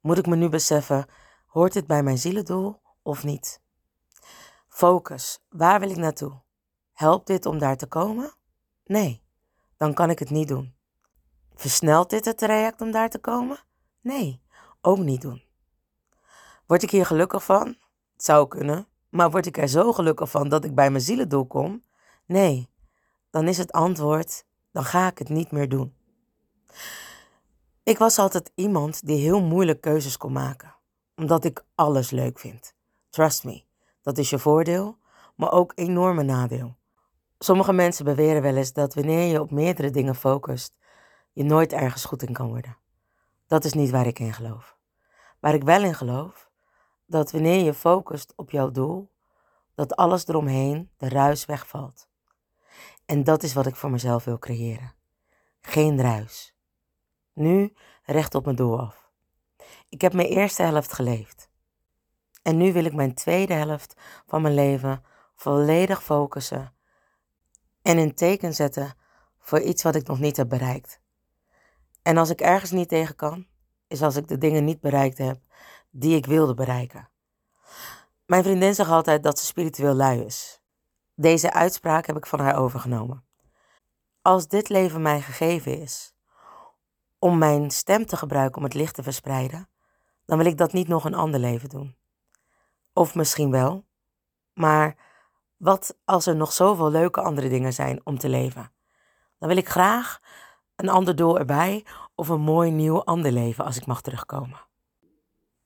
moet 0.00 0.18
ik 0.18 0.26
me 0.26 0.36
nu 0.36 0.48
beseffen, 0.48 1.06
hoort 1.46 1.72
dit 1.72 1.86
bij 1.86 2.02
mijn 2.02 2.18
zielendoel 2.18 2.80
of 3.02 3.24
niet? 3.24 3.60
Focus, 4.68 5.44
waar 5.48 5.80
wil 5.80 5.90
ik 5.90 5.96
naartoe? 5.96 6.42
Helpt 6.92 7.26
dit 7.26 7.46
om 7.46 7.58
daar 7.58 7.76
te 7.76 7.86
komen? 7.86 8.34
Nee, 8.84 9.22
dan 9.76 9.94
kan 9.94 10.10
ik 10.10 10.18
het 10.18 10.30
niet 10.30 10.48
doen. 10.48 10.74
Versnelt 11.54 12.10
dit 12.10 12.24
het 12.24 12.38
traject 12.38 12.80
om 12.80 12.90
daar 12.90 13.10
te 13.10 13.18
komen? 13.18 13.58
Nee, 14.00 14.42
ook 14.80 14.98
niet 14.98 15.20
doen. 15.20 15.42
Word 16.66 16.82
ik 16.82 16.90
hier 16.90 17.06
gelukkig 17.06 17.44
van? 17.44 17.66
Het 18.12 18.24
zou 18.24 18.48
kunnen, 18.48 18.88
maar 19.08 19.30
word 19.30 19.46
ik 19.46 19.56
er 19.56 19.68
zo 19.68 19.92
gelukkig 19.92 20.30
van 20.30 20.48
dat 20.48 20.64
ik 20.64 20.74
bij 20.74 20.90
mijn 20.90 21.02
zielendoel 21.02 21.46
kom? 21.46 21.82
Nee, 22.26 22.70
dan 23.30 23.48
is 23.48 23.58
het 23.58 23.72
antwoord, 23.72 24.44
dan 24.72 24.84
ga 24.84 25.06
ik 25.06 25.18
het 25.18 25.28
niet 25.28 25.50
meer 25.50 25.68
doen. 25.68 25.94
Ik 27.82 27.98
was 27.98 28.18
altijd 28.18 28.52
iemand 28.54 29.06
die 29.06 29.20
heel 29.20 29.42
moeilijk 29.42 29.80
keuzes 29.80 30.16
kon 30.16 30.32
maken, 30.32 30.74
omdat 31.16 31.44
ik 31.44 31.64
alles 31.74 32.10
leuk 32.10 32.38
vind. 32.38 32.74
Trust 33.10 33.44
me, 33.44 33.64
dat 34.02 34.18
is 34.18 34.30
je 34.30 34.38
voordeel, 34.38 34.98
maar 35.36 35.52
ook 35.52 35.72
enorme 35.74 36.22
nadeel. 36.22 36.76
Sommige 37.38 37.72
mensen 37.72 38.04
beweren 38.04 38.42
wel 38.42 38.56
eens 38.56 38.72
dat 38.72 38.94
wanneer 38.94 39.32
je 39.32 39.40
op 39.40 39.50
meerdere 39.50 39.90
dingen 39.90 40.14
focust, 40.14 40.76
je 41.32 41.44
nooit 41.44 41.72
ergens 41.72 42.04
goed 42.04 42.22
in 42.22 42.32
kan 42.32 42.48
worden. 42.48 42.76
Dat 43.46 43.64
is 43.64 43.72
niet 43.72 43.90
waar 43.90 44.06
ik 44.06 44.18
in 44.18 44.32
geloof. 44.32 44.76
Waar 45.40 45.54
ik 45.54 45.62
wel 45.62 45.82
in 45.82 45.94
geloof, 45.94 46.45
dat 47.06 47.30
wanneer 47.30 47.64
je 47.64 47.74
focust 47.74 48.32
op 48.36 48.50
jouw 48.50 48.70
doel, 48.70 49.10
dat 49.74 49.96
alles 49.96 50.26
eromheen, 50.26 50.90
de 50.96 51.08
ruis 51.08 51.44
wegvalt. 51.44 52.08
En 53.04 53.24
dat 53.24 53.42
is 53.42 53.52
wat 53.52 53.66
ik 53.66 53.76
voor 53.76 53.90
mezelf 53.90 54.24
wil 54.24 54.38
creëren. 54.38 54.94
Geen 55.60 56.00
ruis. 56.00 56.54
Nu 57.32 57.72
recht 58.02 58.34
op 58.34 58.44
mijn 58.44 58.56
doel 58.56 58.80
af. 58.80 59.10
Ik 59.88 60.00
heb 60.00 60.12
mijn 60.12 60.28
eerste 60.28 60.62
helft 60.62 60.92
geleefd. 60.92 61.50
En 62.42 62.56
nu 62.56 62.72
wil 62.72 62.84
ik 62.84 62.94
mijn 62.94 63.14
tweede 63.14 63.54
helft 63.54 63.94
van 64.26 64.42
mijn 64.42 64.54
leven 64.54 65.04
volledig 65.34 66.02
focussen 66.02 66.74
en 67.82 67.98
een 67.98 68.14
teken 68.14 68.54
zetten 68.54 68.94
voor 69.38 69.60
iets 69.60 69.82
wat 69.82 69.94
ik 69.94 70.06
nog 70.06 70.18
niet 70.18 70.36
heb 70.36 70.48
bereikt. 70.48 71.00
En 72.02 72.16
als 72.16 72.30
ik 72.30 72.40
ergens 72.40 72.70
niet 72.70 72.88
tegen 72.88 73.16
kan, 73.16 73.46
is 73.86 74.02
als 74.02 74.16
ik 74.16 74.28
de 74.28 74.38
dingen 74.38 74.64
niet 74.64 74.80
bereikt 74.80 75.18
heb 75.18 75.45
die 75.98 76.16
ik 76.16 76.26
wilde 76.26 76.54
bereiken. 76.54 77.08
Mijn 78.26 78.42
vriendin 78.42 78.74
zegt 78.74 78.90
altijd 78.90 79.22
dat 79.22 79.38
ze 79.38 79.44
spiritueel 79.44 79.94
lui 79.94 80.20
is. 80.20 80.60
Deze 81.14 81.52
uitspraak 81.52 82.06
heb 82.06 82.16
ik 82.16 82.26
van 82.26 82.40
haar 82.40 82.56
overgenomen. 82.56 83.24
Als 84.22 84.48
dit 84.48 84.68
leven 84.68 85.02
mij 85.02 85.20
gegeven 85.20 85.80
is, 85.80 86.14
om 87.18 87.38
mijn 87.38 87.70
stem 87.70 88.06
te 88.06 88.16
gebruiken 88.16 88.58
om 88.58 88.64
het 88.64 88.74
licht 88.74 88.94
te 88.94 89.02
verspreiden, 89.02 89.68
dan 90.24 90.38
wil 90.38 90.46
ik 90.46 90.56
dat 90.56 90.72
niet 90.72 90.88
nog 90.88 91.04
een 91.04 91.14
ander 91.14 91.40
leven 91.40 91.68
doen. 91.68 91.96
Of 92.92 93.14
misschien 93.14 93.50
wel, 93.50 93.84
maar 94.54 94.96
wat 95.56 95.96
als 96.04 96.26
er 96.26 96.36
nog 96.36 96.52
zoveel 96.52 96.90
leuke 96.90 97.20
andere 97.20 97.48
dingen 97.48 97.72
zijn 97.72 98.00
om 98.04 98.18
te 98.18 98.28
leven? 98.28 98.72
Dan 99.38 99.48
wil 99.48 99.58
ik 99.58 99.68
graag 99.68 100.20
een 100.76 100.88
ander 100.88 101.16
doel 101.16 101.38
erbij 101.38 101.84
of 102.14 102.28
een 102.28 102.40
mooi 102.40 102.70
nieuw 102.70 103.04
ander 103.04 103.32
leven 103.32 103.64
als 103.64 103.76
ik 103.76 103.86
mag 103.86 104.00
terugkomen. 104.00 104.65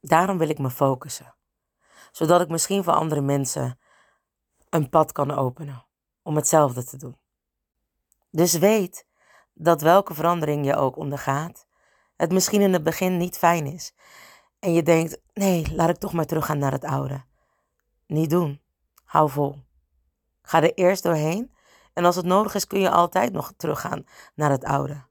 Daarom 0.01 0.39
wil 0.39 0.49
ik 0.49 0.59
me 0.59 0.71
focussen, 0.71 1.35
zodat 2.13 2.41
ik 2.41 2.49
misschien 2.49 2.85
voor 2.85 2.93
andere 2.93 3.21
mensen 3.21 3.79
een 4.71 4.89
pad 4.89 5.13
kan 5.13 5.31
openen 5.31 5.87
om 6.23 6.37
hetzelfde 6.37 6.85
te 6.85 6.97
doen. 6.97 7.19
Dus 8.31 8.59
weet 8.59 9.07
dat 9.55 9.81
welke 9.81 10.15
verandering 10.15 10.67
je 10.67 10.77
ook 10.77 10.97
ondergaat, 10.97 11.67
het 12.17 12.33
misschien 12.33 12.61
in 12.61 12.73
het 12.73 12.83
begin 12.83 13.17
niet 13.17 13.39
fijn 13.39 13.67
is. 13.67 13.95
En 14.59 14.73
je 14.73 14.83
denkt, 14.83 15.21
nee, 15.33 15.75
laat 15.75 15.89
ik 15.89 15.97
toch 15.97 16.13
maar 16.13 16.27
teruggaan 16.27 16.59
naar 16.59 16.73
het 16.73 16.85
oude. 16.85 17.25
Niet 18.07 18.31
doen. 18.31 18.61
Hou 19.05 19.31
vol. 19.31 19.57
Ga 20.43 20.63
er 20.63 20.75
eerst 20.75 21.03
doorheen 21.03 21.55
en 21.93 22.05
als 22.05 22.17
het 22.17 22.25
nodig 22.25 22.55
is 22.55 22.67
kun 22.67 22.81
je 22.81 22.91
altijd 22.91 23.33
nog 23.33 23.53
teruggaan 23.57 24.05
naar 24.35 24.51
het 24.51 24.65
oude. 24.65 25.05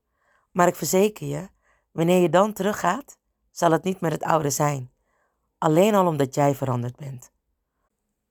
Maar 0.52 0.68
ik 0.68 0.76
verzeker 0.76 1.28
je, 1.28 1.50
wanneer 1.92 2.22
je 2.22 2.30
dan 2.30 2.54
teruggaat, 2.54 3.19
zal 3.52 3.72
het 3.72 3.84
niet 3.84 4.00
meer 4.02 4.12
het 4.12 4.24
oude 4.24 4.50
zijn. 4.50 4.92
Alleen 5.58 5.96
al 5.96 6.08
omdat 6.08 6.36
jij 6.36 6.56
veranderd 6.56 6.96
bent. 6.96 7.32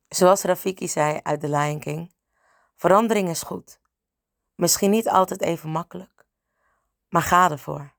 Zoals 0.09 0.43
Rafiki 0.43 0.89
zei 0.89 1.21
uit 1.23 1.41
The 1.41 1.49
Lion 1.49 1.79
King, 1.79 2.13
verandering 2.77 3.29
is 3.29 3.43
goed. 3.43 3.81
Misschien 4.55 4.91
niet 4.91 5.09
altijd 5.09 5.41
even 5.43 5.71
makkelijk, 5.71 6.27
maar 7.09 7.23
ga 7.23 7.51
ervoor. 7.51 7.93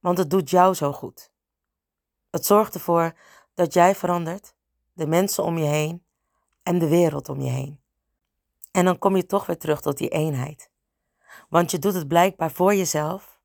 Want 0.00 0.18
het 0.18 0.30
doet 0.30 0.50
jou 0.50 0.74
zo 0.74 0.92
goed. 0.92 1.32
Het 2.30 2.46
zorgt 2.46 2.74
ervoor 2.74 3.14
dat 3.54 3.72
jij 3.72 3.94
verandert, 3.94 4.54
de 4.92 5.06
mensen 5.06 5.44
om 5.44 5.58
je 5.58 5.66
heen 5.66 6.04
en 6.62 6.78
de 6.78 6.88
wereld 6.88 7.28
om 7.28 7.40
je 7.40 7.50
heen. 7.50 7.80
En 8.70 8.84
dan 8.84 8.98
kom 8.98 9.16
je 9.16 9.26
toch 9.26 9.46
weer 9.46 9.58
terug 9.58 9.80
tot 9.80 9.98
die 9.98 10.08
eenheid. 10.08 10.70
Want 11.48 11.70
je 11.70 11.78
doet 11.78 11.94
het 11.94 12.08
blijkbaar 12.08 12.50
voor 12.50 12.74
jezelf, 12.74 13.40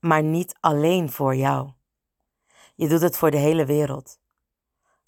maar 0.00 0.22
niet 0.22 0.56
alleen 0.60 1.10
voor 1.10 1.36
jou. 1.36 1.70
Je 2.76 2.88
doet 2.88 3.00
het 3.00 3.16
voor 3.16 3.30
de 3.30 3.36
hele 3.36 3.64
wereld. 3.64 4.18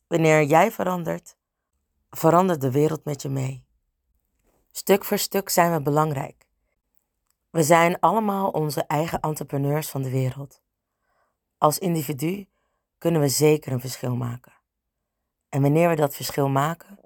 Wanneer 0.06 0.42
jij 0.42 0.72
verandert, 0.72 1.36
verandert 2.10 2.60
de 2.60 2.70
wereld 2.70 3.04
met 3.04 3.22
je 3.22 3.28
mee. 3.28 3.64
Stuk 4.70 5.04
voor 5.04 5.18
stuk 5.18 5.48
zijn 5.48 5.72
we 5.72 5.82
belangrijk. 5.82 6.46
We 7.50 7.62
zijn 7.62 8.00
allemaal 8.00 8.50
onze 8.50 8.84
eigen 8.84 9.20
entrepreneurs 9.20 9.88
van 9.88 10.02
de 10.02 10.10
wereld. 10.10 10.62
Als 11.58 11.78
individu 11.78 12.48
kunnen 12.98 13.20
we 13.20 13.28
zeker 13.28 13.72
een 13.72 13.80
verschil 13.80 14.16
maken. 14.16 14.52
En 15.48 15.62
wanneer 15.62 15.88
we 15.88 15.96
dat 15.96 16.14
verschil 16.14 16.48
maken 16.48 16.98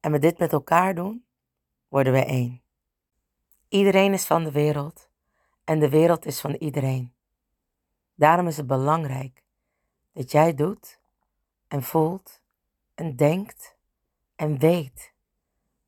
en 0.00 0.12
we 0.12 0.18
dit 0.18 0.38
met 0.38 0.52
elkaar 0.52 0.94
doen, 0.94 1.26
worden 1.88 2.12
we 2.12 2.24
één. 2.24 2.62
Iedereen 3.68 4.12
is 4.12 4.26
van 4.26 4.44
de 4.44 4.50
wereld 4.50 5.08
en 5.64 5.78
de 5.78 5.88
wereld 5.88 6.26
is 6.26 6.40
van 6.40 6.54
iedereen. 6.54 7.14
Daarom 8.14 8.46
is 8.46 8.56
het 8.56 8.66
belangrijk 8.66 9.44
dat 10.16 10.30
jij 10.30 10.54
doet 10.54 11.00
en 11.68 11.82
voelt 11.82 12.42
en 12.94 13.16
denkt 13.16 13.76
en 14.36 14.58
weet 14.58 15.12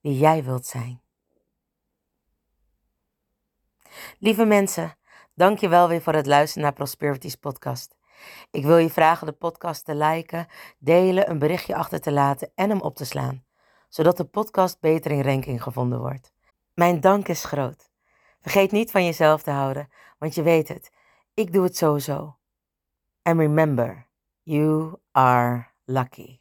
wie 0.01 0.19
jij 0.19 0.45
wilt 0.45 0.67
zijn. 0.67 1.03
Lieve 4.19 4.45
mensen, 4.45 4.97
dank 5.35 5.59
je 5.59 5.69
wel 5.69 5.89
weer 5.89 6.03
voor 6.03 6.13
het 6.13 6.27
luisteren 6.27 6.63
naar 6.63 6.73
Prosperities 6.73 7.35
podcast. 7.35 7.97
Ik 8.51 8.65
wil 8.65 8.77
je 8.77 8.91
vragen 8.91 9.27
de 9.27 9.33
podcast 9.33 9.85
te 9.85 9.95
liken, 9.95 10.47
delen, 10.79 11.31
een 11.31 11.39
berichtje 11.39 11.77
achter 11.77 12.01
te 12.01 12.13
laten 12.13 12.53
en 12.55 12.69
hem 12.69 12.81
op 12.81 12.97
te 12.97 13.05
slaan, 13.05 13.45
zodat 13.89 14.17
de 14.17 14.25
podcast 14.25 14.81
beter 14.81 15.11
in 15.11 15.23
ranking 15.23 15.63
gevonden 15.63 16.01
wordt. 16.01 16.33
Mijn 16.75 17.01
dank 17.01 17.29
is 17.29 17.45
groot. 17.45 17.91
Vergeet 18.41 18.71
niet 18.71 18.91
van 18.91 19.05
jezelf 19.05 19.43
te 19.43 19.51
houden, 19.51 19.89
want 20.19 20.35
je 20.35 20.43
weet 20.43 20.69
het, 20.69 20.93
ik 21.35 21.53
doe 21.53 21.65
het 21.65 21.77
sowieso. 21.77 22.37
And 23.23 23.41
remember, 23.41 24.08
you 24.49 24.99
are 25.15 25.69
lucky. 25.87 26.41